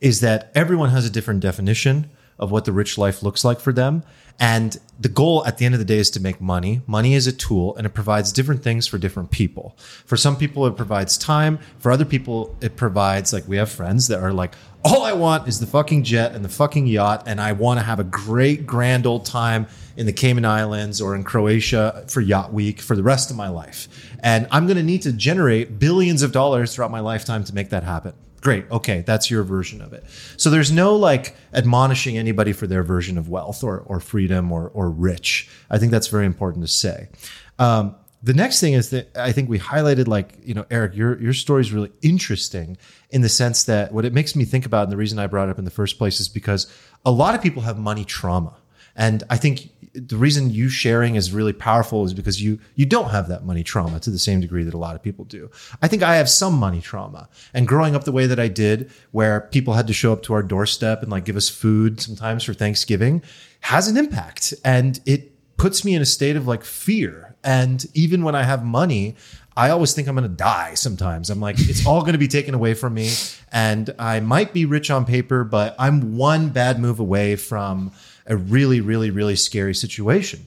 [0.00, 3.72] is that everyone has a different definition of what the rich life looks like for
[3.72, 4.02] them.
[4.38, 6.82] And the goal at the end of the day is to make money.
[6.86, 9.76] Money is a tool and it provides different things for different people.
[10.04, 11.58] For some people, it provides time.
[11.78, 14.54] For other people, it provides, like, we have friends that are like,
[14.84, 17.24] all I want is the fucking jet and the fucking yacht.
[17.26, 19.66] And I want to have a great, grand old time
[19.96, 23.48] in the Cayman Islands or in Croatia for Yacht Week for the rest of my
[23.48, 23.88] life.
[24.20, 27.70] And I'm going to need to generate billions of dollars throughout my lifetime to make
[27.70, 28.14] that happen.
[28.42, 28.68] Great.
[28.72, 29.02] Okay.
[29.02, 30.04] That's your version of it.
[30.36, 34.68] So there's no like admonishing anybody for their version of wealth or, or freedom or,
[34.74, 35.48] or rich.
[35.70, 37.08] I think that's very important to say.
[37.60, 41.20] Um, the next thing is that I think we highlighted like, you know, Eric, your,
[41.20, 42.76] your story is really interesting
[43.10, 45.48] in the sense that what it makes me think about and the reason I brought
[45.48, 46.66] it up in the first place is because
[47.06, 48.54] a lot of people have money trauma.
[48.96, 53.10] And I think the reason you sharing is really powerful is because you you don't
[53.10, 55.50] have that money trauma to the same degree that a lot of people do.
[55.82, 57.28] I think I have some money trauma.
[57.52, 60.34] And growing up the way that I did, where people had to show up to
[60.34, 63.22] our doorstep and like give us food sometimes for Thanksgiving,
[63.60, 64.54] has an impact.
[64.64, 67.36] And it puts me in a state of like fear.
[67.44, 69.16] And even when I have money,
[69.56, 71.28] I always think I'm going to die sometimes.
[71.28, 73.12] I'm like, it's all going to be taken away from me.
[73.50, 77.92] And I might be rich on paper, but I'm one bad move away from
[78.26, 80.46] a really, really, really scary situation.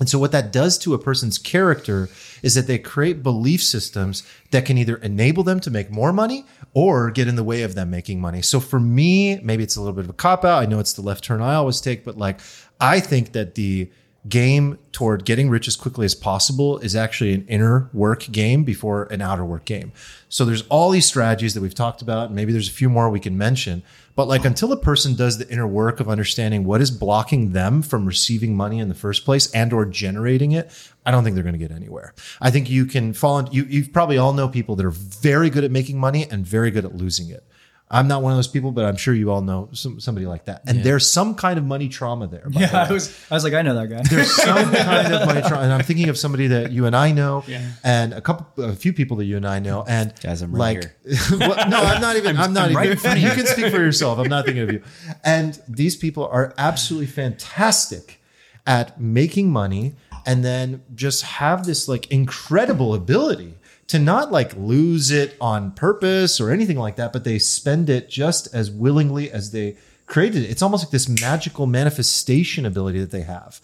[0.00, 2.08] And so, what that does to a person's character
[2.42, 6.46] is that they create belief systems that can either enable them to make more money
[6.72, 8.40] or get in the way of them making money.
[8.40, 10.62] So, for me, maybe it's a little bit of a cop out.
[10.62, 12.40] I know it's the left turn I always take, but like,
[12.80, 13.90] I think that the
[14.28, 19.04] game toward getting rich as quickly as possible is actually an inner work game before
[19.04, 19.92] an outer work game.
[20.28, 23.08] So there's all these strategies that we've talked about, and maybe there's a few more
[23.08, 23.82] we can mention.
[24.16, 27.82] But like until a person does the inner work of understanding what is blocking them
[27.82, 30.70] from receiving money in the first place and or generating it,
[31.06, 32.12] I don't think they're going to get anywhere.
[32.40, 35.50] I think you can fall into you you probably all know people that are very
[35.50, 37.44] good at making money and very good at losing it.
[37.92, 40.44] I'm not one of those people, but I'm sure you all know some, somebody like
[40.44, 40.62] that.
[40.68, 42.44] And there's some kind of money trauma there.
[42.46, 42.88] the Yeah, way.
[42.88, 44.02] I was, I was like, I know that guy.
[44.08, 47.10] There's some kind of money trauma, and I'm thinking of somebody that you and I
[47.10, 47.42] know,
[47.82, 50.84] and a couple, a few people that you and I know, and Guys, I'm right
[51.04, 52.36] like, well, no, I'm not even.
[52.38, 52.76] I'm, not I'm even.
[52.76, 54.18] right in front of you can speak for yourself.
[54.20, 54.82] I'm not thinking of you.
[55.24, 58.20] And these people are absolutely fantastic
[58.66, 63.54] at making money, and then just have this like incredible ability
[63.90, 68.08] to not like lose it on purpose or anything like that, but they spend it
[68.08, 69.76] just as willingly as they
[70.06, 70.50] created it.
[70.50, 73.60] It's almost like this magical manifestation ability that they have.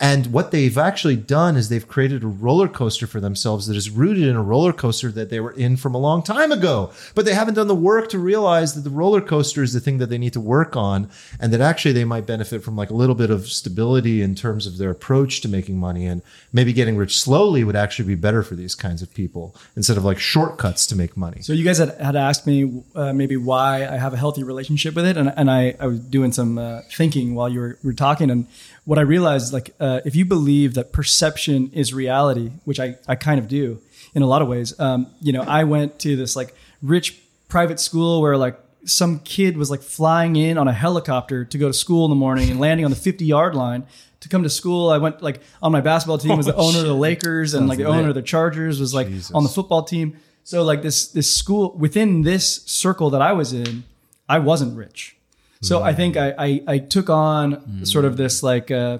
[0.00, 3.90] And what they've actually done is they've created a roller coaster for themselves that is
[3.90, 6.90] rooted in a roller coaster that they were in from a long time ago.
[7.14, 9.98] But they haven't done the work to realize that the roller coaster is the thing
[9.98, 12.94] that they need to work on and that actually they might benefit from like a
[12.94, 16.96] little bit of stability in terms of their approach to making money and maybe getting
[16.96, 20.86] rich slowly would actually be better for these kinds of people instead of like shortcuts
[20.86, 21.42] to make money.
[21.42, 24.94] So you guys had, had asked me uh, maybe why I have a healthy relationship
[24.94, 27.92] with it, and, and I, I was doing some uh, thinking while you were, were
[27.92, 28.46] talking, and
[28.90, 33.14] what I realized, like, uh, if you believe that perception is reality, which I, I
[33.14, 33.80] kind of do
[34.16, 37.16] in a lot of ways, um, you know, I went to this like rich
[37.46, 41.68] private school where like some kid was like flying in on a helicopter to go
[41.68, 43.86] to school in the morning and landing on the 50 yard line
[44.22, 44.90] to come to school.
[44.90, 46.96] I went like on my basketball team was the Oh, owner of the shit.
[46.98, 49.30] Lakers and like the owner of the Chargers was like Jesus.
[49.30, 50.16] on the football team.
[50.42, 53.84] So like this this school within this circle that I was in,
[54.28, 55.14] I wasn't rich.
[55.62, 58.98] So I think I, I I took on sort of this like uh,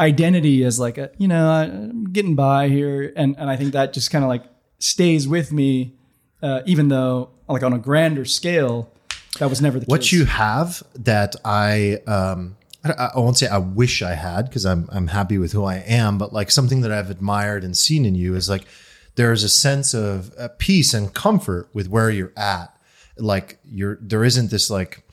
[0.00, 3.92] identity as like a, you know I'm getting by here, and and I think that
[3.92, 4.44] just kind of like
[4.78, 5.94] stays with me,
[6.42, 8.90] uh, even though like on a grander scale,
[9.38, 9.90] that was never the case.
[9.90, 10.12] what case.
[10.12, 15.08] you have that I um I, won't say I wish I had because I'm I'm
[15.08, 18.34] happy with who I am, but like something that I've admired and seen in you
[18.34, 18.64] is like
[19.14, 22.74] there's a sense of uh, peace and comfort with where you're at.
[23.18, 25.04] Like you're there isn't this like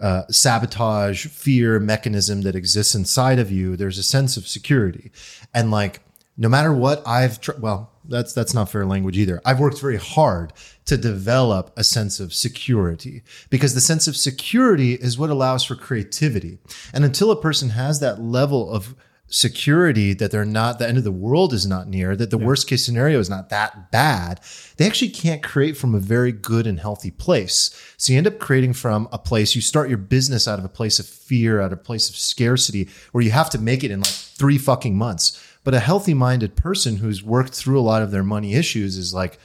[0.00, 3.76] uh, sabotage fear mechanism that exists inside of you.
[3.76, 5.10] There's a sense of security,
[5.52, 6.00] and like
[6.36, 9.40] no matter what I've tr- well that's that's not fair language either.
[9.44, 10.52] I've worked very hard
[10.86, 15.74] to develop a sense of security because the sense of security is what allows for
[15.74, 16.58] creativity.
[16.92, 18.94] And until a person has that level of
[19.26, 22.68] security that they're not the end of the world is not near that the worst
[22.68, 24.38] case scenario is not that bad
[24.76, 27.70] they actually can't create from a very good and healthy place.
[27.96, 30.68] So you end up creating from a place you start your business out of a
[30.68, 33.90] place of fear out of a place of scarcity where you have to make it
[33.90, 35.42] in like three fucking months.
[35.62, 39.14] But a healthy minded person who's worked through a lot of their money issues is
[39.14, 39.38] like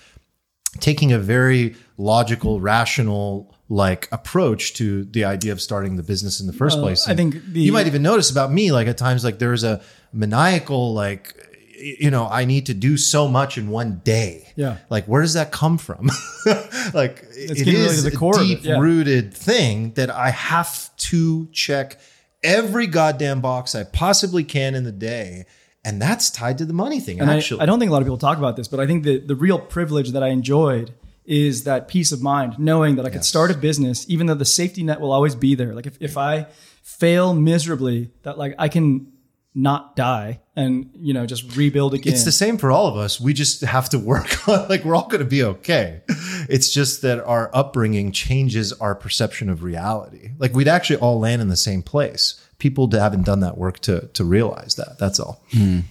[0.80, 6.47] taking a very logical rational like approach to the idea of starting the business in
[6.47, 9.24] the first place I think the- you might even notice about me like at times
[9.24, 11.36] like there's a maniacal like
[11.78, 14.78] you know i need to do so much in one day Yeah.
[14.89, 16.07] like where does that come from
[16.93, 18.80] like it's getting really the a core it, deep yeah.
[18.80, 21.97] rooted thing that i have to check
[22.43, 25.45] every goddamn box i possibly can in the day
[25.86, 28.01] and that's tied to the money thing And I, actually I don't think a lot
[28.01, 30.91] of people talk about this, but I think the, the real privilege that I enjoyed
[31.30, 34.46] is that peace of mind, knowing that I could start a business, even though the
[34.46, 35.76] safety net will always be there.
[35.76, 36.48] Like if, if I
[36.82, 39.14] fail miserably, that like I can
[39.54, 42.12] not die and, you know, just rebuild again.
[42.12, 43.22] It's the same for all of us.
[43.22, 46.02] We just have to work on like we're all going to be okay.
[46.50, 50.32] It's just that our upbringing changes our perception of reality.
[50.40, 52.44] Like we'd actually all land in the same place.
[52.58, 54.98] People haven't done that work to to realize that.
[54.98, 55.44] That's all.
[55.52, 55.82] Hmm.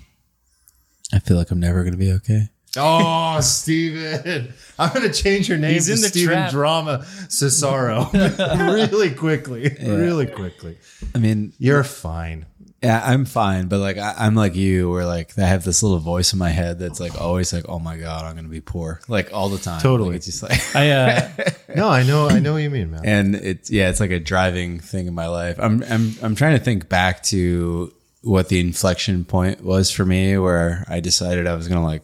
[1.12, 2.48] I feel like I'm never going to be okay.
[2.78, 4.52] Oh, Stephen.
[4.78, 6.50] I'm going to change your name He's to in the Stephen trap.
[6.52, 6.98] Drama
[7.28, 8.12] Cesaro
[8.72, 9.74] really quickly.
[9.80, 10.78] Really quickly.
[11.14, 12.46] I mean, You're fine.
[12.82, 15.98] yeah, I'm fine, but like I, I'm like you, where like I have this little
[15.98, 18.60] voice in my head that's like always like, oh my god, I'm going to be
[18.60, 19.80] poor, like all the time.
[19.80, 20.10] Totally.
[20.10, 20.76] Like, it's just like.
[20.76, 21.28] I uh,
[21.74, 23.00] No, I know I know what you mean, man.
[23.04, 25.58] and it's yeah, it's like a driving thing in my life.
[25.60, 30.38] I'm I'm I'm trying to think back to what the inflection point was for me,
[30.38, 32.02] where I decided I was gonna like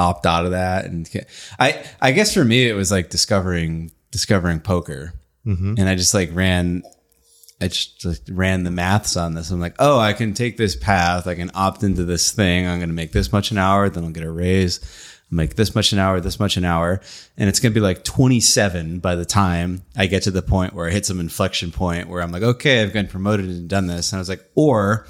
[0.00, 1.08] opt out of that, and
[1.58, 5.12] I I guess for me it was like discovering discovering poker,
[5.46, 5.74] mm-hmm.
[5.78, 6.82] and I just like ran.
[7.62, 9.50] I just like ran the maths on this.
[9.50, 11.26] I'm like, oh, I can take this path.
[11.26, 12.66] I can opt into this thing.
[12.66, 13.90] I'm going to make this much an hour.
[13.90, 14.80] Then I'll get a raise.
[15.30, 17.02] I'll make this much an hour, this much an hour.
[17.36, 20.72] And it's going to be like 27 by the time I get to the point
[20.72, 23.88] where I hit some inflection point where I'm like, okay, I've been promoted and done
[23.88, 24.10] this.
[24.10, 25.06] And I was like, or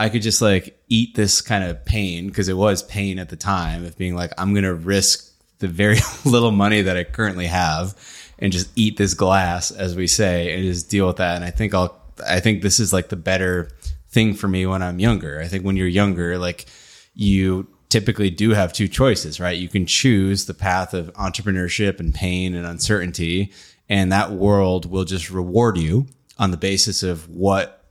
[0.00, 3.36] I could just like eat this kind of pain because it was pain at the
[3.36, 7.44] time of being like, I'm going to risk the very little money that I currently
[7.48, 7.94] have
[8.38, 11.36] and just eat this glass, as we say, and just deal with that.
[11.36, 13.72] And I think I'll, I think this is like the better
[14.08, 15.38] thing for me when I'm younger.
[15.38, 16.64] I think when you're younger, like
[17.12, 19.58] you typically do have two choices, right?
[19.58, 23.52] You can choose the path of entrepreneurship and pain and uncertainty,
[23.86, 26.06] and that world will just reward you
[26.38, 27.84] on the basis of what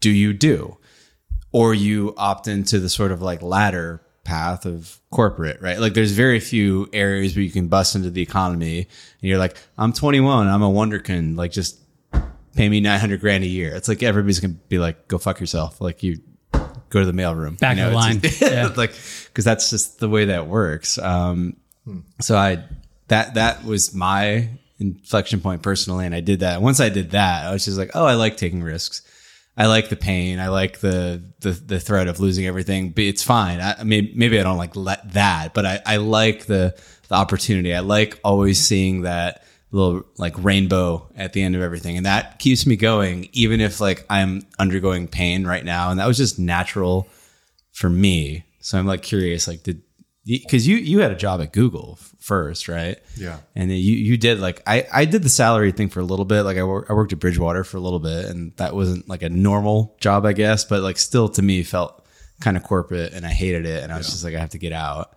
[0.00, 0.78] do you do
[1.54, 5.78] or you opt into the sort of like ladder path of corporate, right?
[5.78, 8.88] Like there's very few areas where you can bust into the economy and
[9.20, 11.78] you're like, I'm 21, I'm a wonderkin, like just
[12.56, 13.72] pay me 900 grand a year.
[13.72, 15.80] It's like everybody's going to be like, go fuck yourself.
[15.80, 16.18] Like you
[16.90, 17.56] go to the mailroom.
[17.60, 18.20] Back you of the line.
[18.20, 18.72] just- Yeah.
[18.76, 18.90] like,
[19.32, 20.98] cause that's just the way that works.
[20.98, 21.56] Um,
[22.20, 22.64] so I,
[23.08, 24.48] that, that was my
[24.80, 26.04] inflection point personally.
[26.06, 26.60] And I did that.
[26.62, 29.02] Once I did that, I was just like, oh, I like taking risks.
[29.56, 30.40] I like the pain.
[30.40, 32.90] I like the the the threat of losing everything.
[32.90, 33.60] But it's fine.
[33.60, 36.76] I, mean, maybe I don't like let that, but I, I like the
[37.08, 37.74] the opportunity.
[37.74, 42.38] I like always seeing that little like rainbow at the end of everything, and that
[42.40, 45.90] keeps me going, even if like I'm undergoing pain right now.
[45.90, 47.08] And that was just natural
[47.72, 48.44] for me.
[48.60, 49.82] So I'm like curious, like did
[50.26, 52.98] because you you had a job at Google first, right?
[53.16, 53.38] Yeah.
[53.54, 56.42] And you you did like I I did the salary thing for a little bit.
[56.42, 59.22] Like I wor- I worked at Bridgewater for a little bit, and that wasn't like
[59.22, 62.04] a normal job, I guess, but like still to me felt
[62.40, 64.58] kind of corporate, and I hated it, and I was just like I have to
[64.58, 65.14] get out.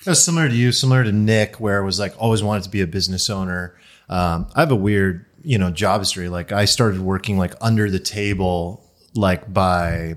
[0.00, 2.70] It was similar to you, similar to Nick, where it was like always wanted to
[2.70, 3.76] be a business owner.
[4.08, 6.28] Um, I have a weird you know job history.
[6.28, 8.84] Like I started working like under the table
[9.14, 10.16] like by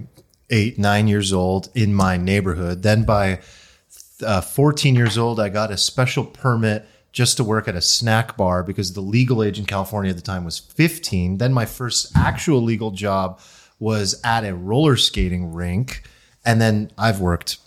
[0.49, 2.81] eight nine years old in my neighborhood.
[2.83, 3.41] Then by
[4.21, 8.37] uh, 14 years old, I got a special permit just to work at a snack
[8.37, 11.37] bar because the legal age in California at the time was 15.
[11.37, 13.39] Then my first actual legal job
[13.79, 16.03] was at a roller skating rink.
[16.45, 17.57] And then I've worked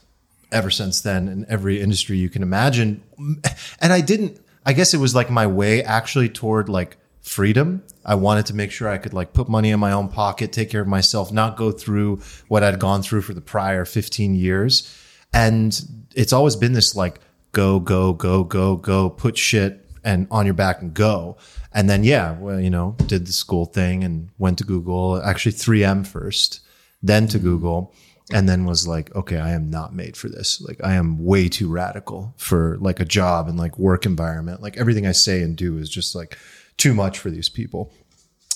[0.51, 3.03] ever since then in every industry you can imagine.
[3.81, 7.83] And I didn't, I guess it was like my way actually toward like freedom.
[8.05, 10.71] I wanted to make sure I could like put money in my own pocket, take
[10.71, 14.95] care of myself, not go through what I'd gone through for the prior 15 years.
[15.33, 17.21] And it's always been this like
[17.53, 21.37] go, go, go, go, go, put shit and on your back and go.
[21.73, 25.53] And then, yeah, well, you know, did the school thing and went to Google, actually
[25.53, 26.61] 3M first,
[27.03, 27.95] then to Google,
[28.33, 30.61] and then was like, okay, I am not made for this.
[30.61, 34.63] Like, I am way too radical for like a job and like work environment.
[34.63, 36.39] Like, everything I say and do is just like
[36.77, 37.93] too much for these people.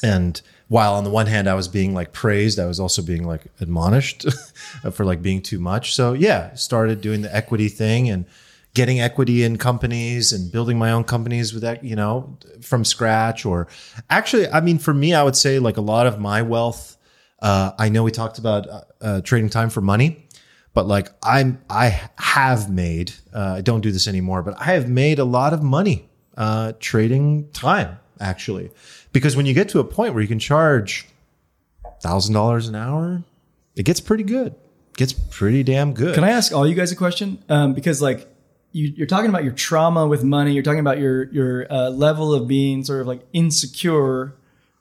[0.02, 3.26] And while on the one hand I was being like praised, I was also being
[3.26, 4.26] like admonished
[4.92, 5.94] for like being too much.
[5.94, 8.26] So yeah, started doing the equity thing and
[8.74, 13.46] getting equity in companies and building my own companies with that, you know, from scratch.
[13.46, 13.66] Or
[14.10, 16.96] actually, I mean, for me, I would say like a lot of my wealth.
[17.40, 20.26] Uh, I know we talked about uh, uh, trading time for money,
[20.74, 23.12] but like I'm, I have made.
[23.32, 26.72] Uh, I don't do this anymore, but I have made a lot of money uh,
[26.78, 28.70] trading time actually,
[29.12, 31.06] because when you get to a point where you can charge
[32.00, 33.22] thousand dollars an hour,
[33.76, 34.48] it gets pretty good.
[34.92, 36.14] It gets pretty damn good.
[36.14, 37.42] Can I ask all you guys a question?
[37.48, 38.28] Um, because like
[38.72, 40.52] you, you're talking about your trauma with money.
[40.52, 44.34] You're talking about your your uh, level of being sort of like insecure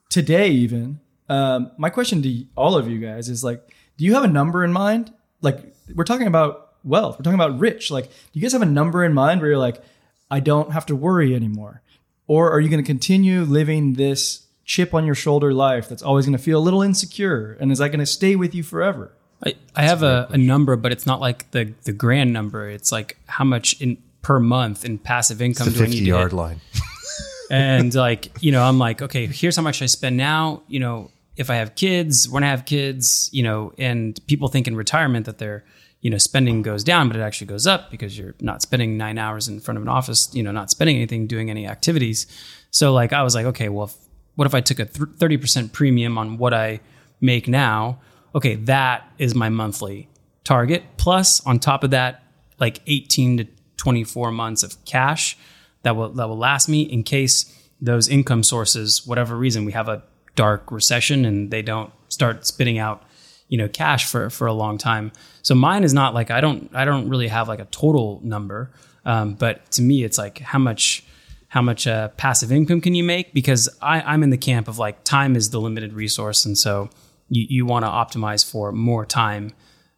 [0.10, 0.50] today.
[0.50, 4.28] Even um, my question to all of you guys is like, do you have a
[4.28, 5.14] number in mind?
[5.42, 7.18] Like we're talking about wealth.
[7.18, 7.92] We're talking about rich.
[7.92, 9.82] Like, do you guys have a number in mind where you're like,
[10.30, 11.82] I don't have to worry anymore?
[12.28, 16.26] Or are you going to continue living this chip on your shoulder life that's always
[16.26, 17.58] going to feel a little insecure?
[17.60, 19.12] And is that going to stay with you forever?
[19.46, 22.70] I, I have a, a number, but it's not like the the grand number.
[22.70, 26.00] It's like how much in per month in passive income the do I need fifty
[26.06, 26.38] to yard hit?
[26.38, 26.62] line?
[27.50, 31.10] and like you know i'm like okay here's how much i spend now you know
[31.36, 35.26] if i have kids when i have kids you know and people think in retirement
[35.26, 35.64] that their
[36.02, 39.18] you know spending goes down but it actually goes up because you're not spending nine
[39.18, 42.28] hours in front of an office you know not spending anything doing any activities.
[42.72, 43.96] So like i was like okay well if,
[44.36, 46.80] what if i took a th- 30% premium on what i
[47.20, 48.00] make now?
[48.36, 50.10] Okay that is my monthly
[50.44, 50.84] target.
[50.98, 52.24] Plus on top of that
[52.60, 55.38] like 18 to 24 months of cash
[55.84, 59.88] that will that will last me in case those income sources, whatever reason, we have
[59.88, 60.04] a
[60.36, 63.04] dark recession and they don't start spitting out,
[63.48, 65.12] you know, cash for for a long time.
[65.48, 68.70] So mine is not like I don't I don't really have like a total number,
[69.06, 71.06] um, but to me it's like how much
[71.48, 73.34] how much uh, passive income can you make?
[73.34, 76.90] Because I, I'm in the camp of like time is the limited resource, and so
[77.30, 79.54] you you want to optimize for more time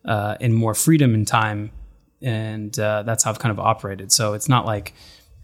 [0.06, 1.72] uh, and more freedom in time,
[2.22, 4.12] and uh, that's how I've kind of operated.
[4.12, 4.93] So it's not like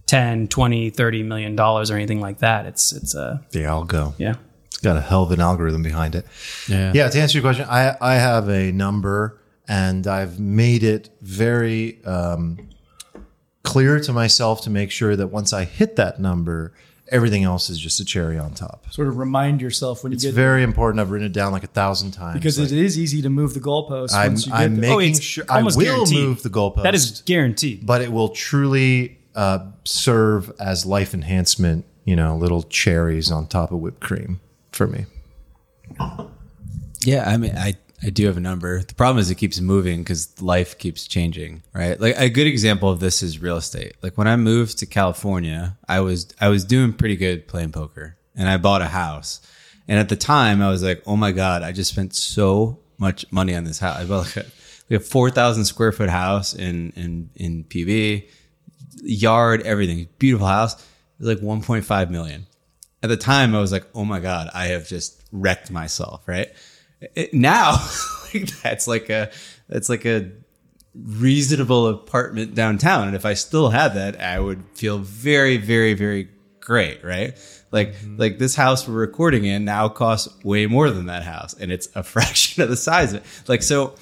[0.06, 4.14] 10 20 30 million dollars or anything like that it's it's a The algo.
[4.20, 4.36] yeah
[4.68, 6.28] It's got a hell of an algorithm behind it.
[6.70, 6.92] Yeah.
[6.94, 7.10] Yeah.
[7.10, 12.70] To answer your question, I I have a number and I've made it very um,
[13.64, 16.74] clear to myself to make sure that once I hit that number,
[17.12, 18.86] everything else is just a cherry on top.
[18.92, 21.00] Sort of remind yourself when you It's get very important.
[21.00, 22.36] I've written it down like a thousand times.
[22.36, 24.92] because Like, it is easy to move the goalposts I'm, once you get I'm there.
[24.92, 26.28] Oh, making it's sure I will guaranteed.
[26.28, 26.84] move the goalpost.
[26.84, 31.86] that is guaranteed but it will truly uh, serve as life enhancement.
[32.06, 34.40] You know, little cherries on top of whipped cream
[34.72, 35.06] for me.
[37.02, 37.76] Yeah, I mean, I
[38.06, 38.84] I do have a number.
[38.84, 42.00] The problem is it keeps moving because life keeps changing, right?
[42.00, 43.96] Like a good example of this is real estate.
[44.04, 48.16] Like when I moved to California, I was I was doing pretty good playing poker,
[48.36, 49.42] and I bought a house.
[49.88, 53.26] And at the time, I was like, "Oh my god, I just spent so much
[53.32, 53.98] money on this house.
[53.98, 54.52] I bought like a,
[54.90, 58.30] like a four thousand square foot house in in in PB,
[59.02, 60.76] yard, everything, beautiful house.
[60.76, 62.46] It was like one point five million
[63.06, 66.50] at the time I was like, oh my God, I have just wrecked myself, right?
[67.02, 67.78] It- now
[68.34, 69.32] like, that's like a
[69.68, 70.32] that's like a
[70.96, 73.08] reasonable apartment downtown.
[73.08, 76.30] And if I still had that, I would feel very, very, very
[76.62, 77.38] great, right?
[77.72, 78.18] Like mm-hmm.
[78.18, 81.54] like this house we're recording in now costs way more than that house.
[81.54, 83.26] And it's a fraction of the size of it.
[83.48, 83.96] Like so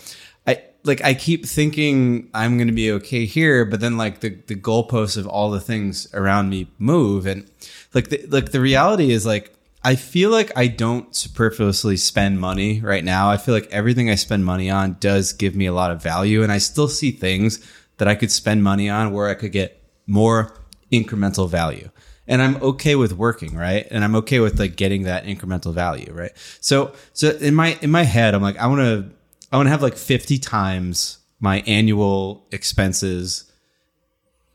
[0.46, 4.56] I like I keep thinking I'm gonna be okay here, but then like the the
[4.56, 7.50] goalposts of all the things around me move, and
[7.94, 9.54] like the like the reality is like
[9.86, 13.30] I feel like I don't superfluously spend money right now.
[13.30, 16.42] I feel like everything I spend money on does give me a lot of value,
[16.42, 17.60] and I still see things
[17.98, 20.56] that I could spend money on where I could get more
[20.92, 21.90] incremental value.
[22.28, 23.86] and I'm okay with working, right?
[23.92, 26.32] And I'm okay with like getting that incremental value, right?
[26.62, 29.10] So so in my in my head, I'm like I want to
[29.52, 33.52] I want to have like 50 times my annual expenses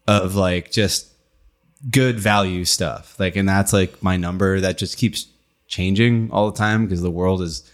[0.06, 1.07] of like just
[1.90, 3.18] good value stuff.
[3.18, 5.26] Like and that's like my number that just keeps
[5.66, 7.70] changing all the time because the world is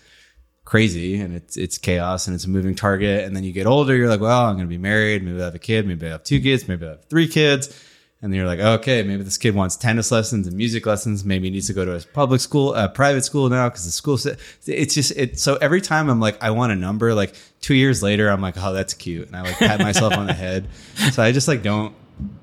[0.65, 3.25] crazy and it's it's chaos and it's a moving target.
[3.25, 5.23] And then you get older you're like well i'm to be married.
[5.23, 5.87] Maybe i have a kid.
[5.87, 6.69] Maybe i have two kids.
[6.69, 7.81] Maybe i have three kids.
[8.21, 11.25] And then you're like okay maybe this kid wants tennis lessons and music lessons.
[11.25, 13.93] Maybe he needs to go to a public school a private school now because the
[13.93, 14.19] school
[14.67, 18.03] it's just it so every time i'm like i want a number like two years
[18.03, 19.29] later i'm like oh that's cute.
[19.29, 20.69] And i like pat myself on the head.
[21.13, 21.95] So i just like don't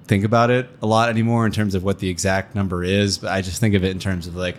[0.06, 3.30] think about it a lot anymore in terms of what the exact number is but
[3.32, 4.58] i just think of it in terms of like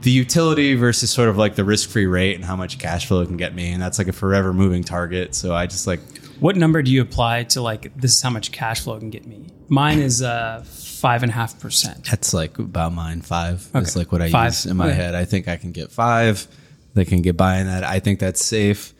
[0.00, 3.22] the utility versus sort of like the risk free rate and how much cash flow
[3.22, 3.72] it can get me.
[3.72, 5.34] And that's like a forever moving target.
[5.34, 5.98] So I just like.
[6.40, 9.24] What number do you apply to like this is how much cash flow can get
[9.26, 9.46] me?
[9.70, 12.04] Mine is uh five and a half percent.
[12.10, 13.22] That's like about mine.
[13.22, 13.82] Five Okay.
[13.82, 14.50] is like what I Five.
[14.52, 14.94] use in my Okay.
[14.96, 15.14] head.
[15.14, 16.46] I think I can get five.
[16.92, 17.82] They can get by in that.
[17.82, 18.92] I think that's safe.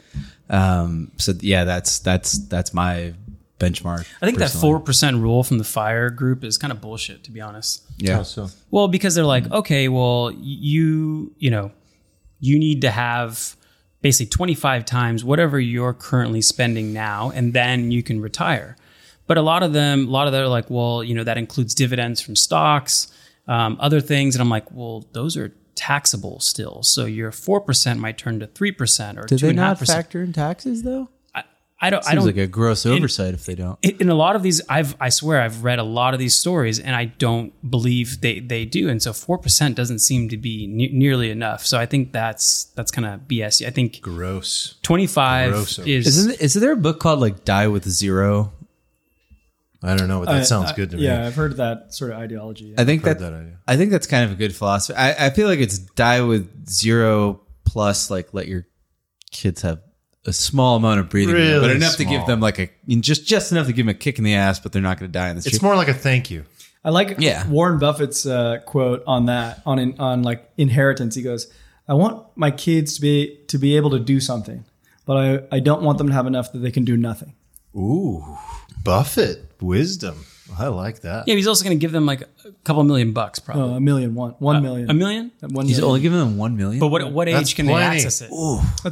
[0.48, 3.12] Um, so yeah, that's that's that's my
[3.64, 4.06] benchmark.
[4.22, 7.30] I think that four percent rule from the fire group is kind of bullshit, to
[7.30, 7.82] be honest.
[7.98, 8.16] Yeah.
[8.16, 8.48] How so?
[8.70, 11.72] Well, because they're like, okay, well, you you know,
[12.40, 13.56] you need to have
[14.02, 18.76] basically 25 times whatever you're currently spending now, and then you can retire.
[19.26, 21.38] But a lot of them, a lot of them are like, well, you know, that
[21.38, 23.10] includes dividends from stocks,
[23.48, 26.82] um, other things, and I'm like, well, those are taxable still.
[26.82, 29.62] So your four percent might turn to three percent or Do two they and a
[29.62, 29.96] half not percent.
[29.96, 31.08] factor in taxes though?
[31.80, 32.00] I don't.
[32.06, 32.26] I Seems don't.
[32.26, 33.78] like a gross oversight if they don't.
[33.82, 36.34] in in a lot of these i've i swear i've read a lot of these
[36.34, 40.66] stories and i don't believe they they do and so 4% doesn't seem to be
[40.66, 44.76] ne- nearly enough so i think that's that's kind of bs i think Gross.
[44.82, 45.78] 25 Gross.
[45.80, 48.52] is Isn't is there a book called like Die with Zero?
[49.82, 51.02] I don't know, but that I- sounds I- good to me.
[51.04, 52.72] Yeah, I've heard that sort of ideology.
[52.78, 53.58] I think that, that idea.
[53.68, 54.96] I think that's kind of a good philosophy.
[54.96, 58.64] I, I feel like it's die with zero plus like let your
[59.30, 59.80] kids have
[60.26, 62.26] a small amount of breathing, room, Really but enough to give small.
[62.26, 62.70] them like a
[63.00, 65.10] just just enough to give them a kick in the ass, but they're not going
[65.10, 65.54] to die in the street.
[65.54, 66.44] It's more like a thank you.
[66.84, 67.46] I like Yeah.
[67.48, 71.14] Warren Buffett's uh, quote on that on in, on like inheritance.
[71.14, 71.50] He goes,
[71.88, 74.64] "I want my kids to be to be able to do something,
[75.06, 77.34] but I, I don't want them to have enough that they can do nothing."
[77.76, 78.38] Ooh,
[78.82, 80.26] Buffett wisdom.
[80.58, 81.26] I like that.
[81.26, 83.80] yeah he's also going to give them like a couple million bucks Oh, probably a
[83.80, 85.88] million, one, one uh, million, a million one He's million.
[85.88, 86.80] only giving them one million.
[86.80, 88.30] but what what age That's can they access it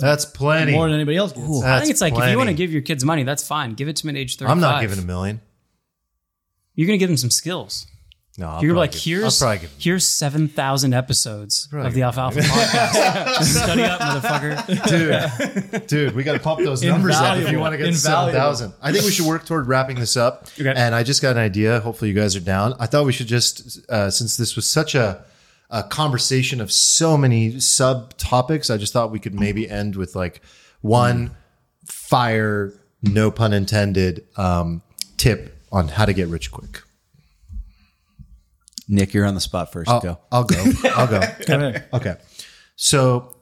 [0.01, 0.73] That's plenty.
[0.73, 1.45] more than anybody else gets.
[1.63, 3.75] i That's think it's like if you want to give your kids money that's fine
[3.75, 5.41] give it to them at age 35 I'm not giving a million.
[6.75, 7.87] you're going to give them some skills
[8.39, 9.43] No, I'll You're like, give- here's
[9.79, 13.43] here's seven thousand episodes of the Alfalfa podcast.
[13.43, 15.71] Study up, motherfucker.
[15.71, 18.33] dude, dude, we got to pump those numbers up if you want to get seven
[18.33, 18.73] thousand.
[18.81, 20.47] I think we should work toward wrapping this up.
[20.59, 20.73] Okay.
[20.75, 21.81] And I just got an idea.
[21.81, 22.75] Hopefully, you guys are down.
[22.81, 25.23] I thought we should just, uh, since this was such a,
[25.69, 30.41] a conversation of so many subtopics, I just thought we could maybe end with like
[30.81, 31.33] one
[31.85, 32.73] fire,
[33.03, 34.81] no pun intended, um,
[35.19, 36.81] tip on how to get rich quick.
[38.89, 40.19] Nick, you're on the spot 1st I'll Go.
[40.31, 40.65] I'll go.
[40.97, 41.21] I'll go.
[41.47, 41.75] Go.
[41.95, 42.17] Okay.
[42.77, 43.37] So,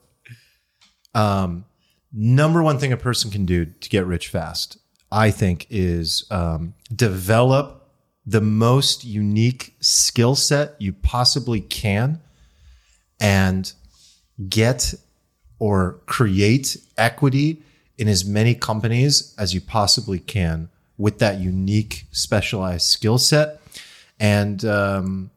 [1.13, 1.65] um,
[2.13, 4.77] number one thing a person can do to get rich fast,
[5.11, 7.89] I think, is um, develop
[8.25, 12.21] the most unique skill set you possibly can
[13.19, 13.73] and
[14.47, 14.93] get
[15.59, 17.61] or create equity
[17.97, 23.59] in as many companies as you possibly can with that unique specialized skill set.
[24.19, 25.31] And um,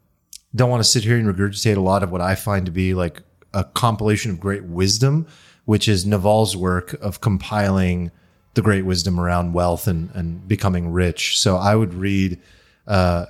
[0.55, 2.95] don't want to sit here and regurgitate a lot of what I find to be
[2.95, 3.23] like
[3.53, 5.27] a compilation of great wisdom,
[5.65, 8.11] which is Naval's work of compiling
[8.55, 11.39] the great wisdom around wealth and, and becoming rich.
[11.39, 12.41] So I would read,
[12.87, 13.27] uh,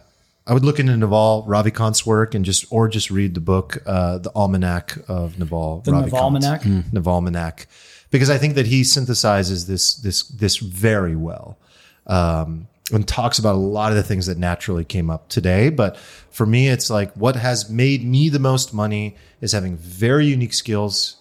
[0.46, 4.18] I would look into Naval Ravikant's work and just, or just read the book, uh,
[4.18, 6.10] The Almanac of Naval The Ravikant.
[6.10, 6.90] Navalmanac?
[6.90, 7.66] Navalmanac,
[8.10, 11.59] because I think that he synthesizes this this this very well,
[12.06, 15.70] um, and talks about a lot of the things that naturally came up today.
[15.70, 15.97] But
[16.31, 20.52] for me, it's like what has made me the most money is having very unique
[20.52, 21.16] skills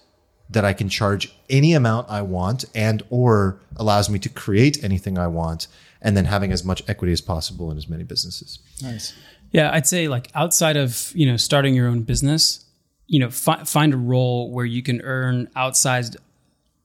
[0.49, 5.17] that I can charge any amount I want and or allows me to create anything
[5.17, 5.67] I want
[6.01, 8.59] and then having as much equity as possible in as many businesses.
[8.81, 9.13] Nice.
[9.51, 12.65] Yeah, I'd say like outside of you know starting your own business,
[13.07, 16.17] you know, fi- find a role where you can earn outsized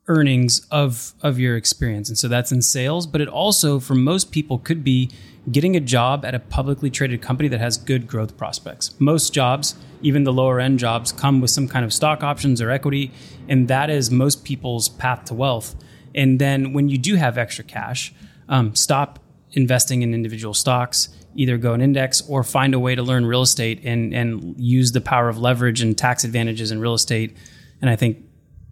[0.09, 3.07] earnings of of your experience, and so that's in sales.
[3.07, 5.11] But it also, for most people, could be
[5.53, 8.95] getting a job at a publicly traded company that has good growth prospects.
[8.99, 12.71] Most jobs, even the lower end jobs, come with some kind of stock options or
[12.71, 13.13] equity,
[13.49, 15.75] and that is most people's path to wealth.
[16.15, 18.13] And then when you do have extra cash,
[18.49, 19.21] um, stop
[19.53, 23.43] investing in individual stocks, either go an index or find a way to learn real
[23.43, 27.37] estate and and use the power of leverage and tax advantages in real estate.
[27.81, 28.19] And I think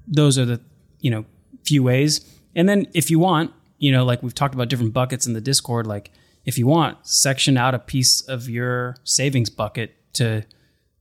[0.06, 0.60] those are the
[1.06, 1.24] you know
[1.64, 2.12] few ways.
[2.56, 5.40] And then if you want, you know, like we've talked about different buckets in the
[5.40, 6.10] Discord, like
[6.44, 10.42] if you want, section out a piece of your savings bucket to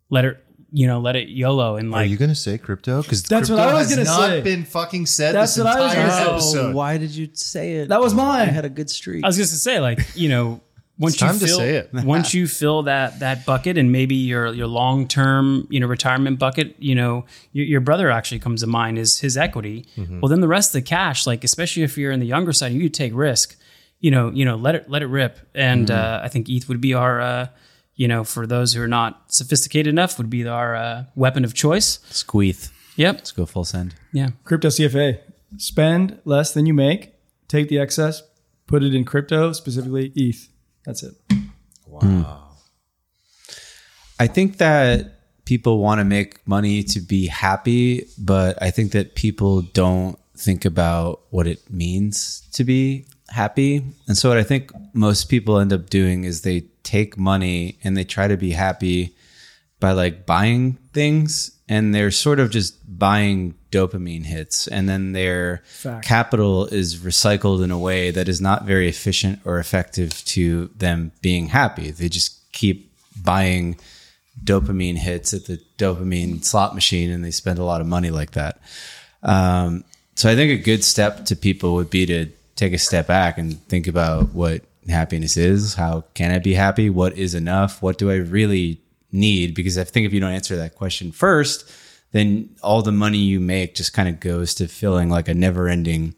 [0.10, 2.00] let it, you know, let it YOLO and like.
[2.00, 3.02] Are like you going to say crypto?
[3.02, 4.42] Because That's what I was gonna not say.
[4.42, 6.30] been fucking said That's this what I was gonna say.
[6.32, 6.76] episode.
[6.76, 7.90] why did you say it?
[7.90, 8.50] That was mine.
[8.50, 9.24] I had a good streak.
[9.24, 10.62] I was just to say, like, you know,
[10.98, 11.90] once time you to fill say it.
[11.94, 16.40] once you fill that that bucket and maybe your your long term you know retirement
[16.40, 19.86] bucket, you know, your, your brother actually comes to mind is his equity.
[19.98, 20.22] Mm-hmm.
[20.22, 22.72] Well, then the rest of the cash, like especially if you're in the younger side,
[22.72, 23.58] you take risk.
[24.00, 25.40] You know, you know, let it let it rip.
[25.54, 26.22] And Mm-hmm.
[26.24, 27.48] uh, I think ETH would be our, uh,
[27.96, 31.54] you know, for those who are not sophisticated enough, would be our uh, weapon of
[31.54, 32.00] choice.
[32.10, 32.72] Squeeth.
[32.98, 33.16] Yep.
[33.16, 33.96] Let's go full send.
[34.14, 34.30] Yeah.
[34.44, 35.20] Crypto CFA.
[35.58, 37.14] Spend less than you make,
[37.48, 38.22] take the excess,
[38.68, 40.50] put it in crypto, specifically ETH.
[40.86, 41.16] That's it.
[41.88, 42.00] Wow.
[42.00, 42.22] Hmm.
[44.20, 49.16] I think that people want to make money to be happy, but I think that
[49.16, 53.84] people don't think about what it means to be happy.
[54.08, 57.98] And so what I think most people end up doing is they take money and
[57.98, 59.16] they try to be happy
[59.80, 65.64] by like buying things and they're sort of just buying dopamine hits and then their
[65.66, 66.06] Fact.
[66.06, 71.12] capital is recycled in a way that is not very efficient or effective to them
[71.22, 71.92] being happy.
[71.92, 73.78] They just keep buying
[74.44, 78.32] dopamine hits at the dopamine slot machine and they spend a lot of money like
[78.32, 78.60] that.
[79.24, 79.84] Um,
[80.16, 83.38] so I think a good step to people would be to take a step back
[83.38, 85.74] and think about what happiness is.
[85.74, 86.90] How can I be happy?
[86.90, 87.82] What is enough?
[87.82, 88.80] What do I really
[89.16, 89.56] need?
[89.56, 91.70] Because I think if you don't answer that question first,
[92.12, 95.68] then all the money you make just kind of goes to filling like a never
[95.68, 96.16] ending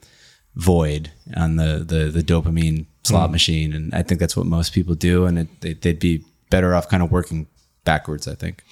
[0.56, 3.74] void on the, the, the dopamine slot machine.
[3.74, 5.26] And I think that's what most people do.
[5.26, 7.48] And it, they, they'd be better off kind of working
[7.84, 8.64] backwards, I think.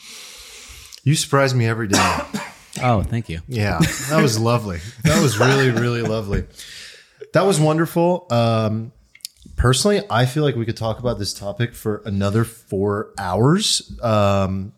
[1.04, 2.20] You surprise me every day.
[2.84, 3.40] Oh, thank you.
[3.48, 3.80] Yeah,
[4.10, 4.80] that was lovely.
[5.04, 6.44] That was really, really lovely.
[7.32, 8.28] That was wonderful.
[8.30, 8.92] Um,
[9.56, 13.98] personally, I feel like we could talk about this topic for another four hours.
[14.02, 14.74] Um,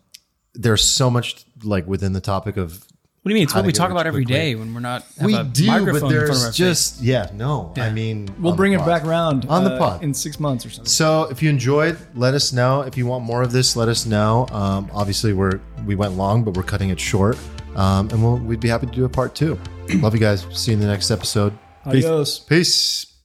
[0.54, 2.84] there's so much like within the topic of
[3.22, 3.44] What do you mean?
[3.44, 4.34] It's what we talk about every quickly.
[4.40, 6.56] day when we're not have we a do, microphone but in front of our there's
[6.56, 7.72] just yeah, no.
[7.76, 10.02] I mean, We'll bring it back around On the uh, pod.
[10.02, 10.88] in six months or something.
[10.88, 12.82] So if you enjoyed, let us know.
[12.82, 14.46] If you want more of this, let us know.
[14.50, 17.36] Um, obviously, we're we went long, but we're cutting it short,
[17.76, 19.58] um, and we'll we'd be happy to do a part two.
[19.96, 20.46] Love you guys.
[20.52, 21.56] See you in the next episode.
[21.90, 22.38] Peace.
[22.40, 23.12] Peace.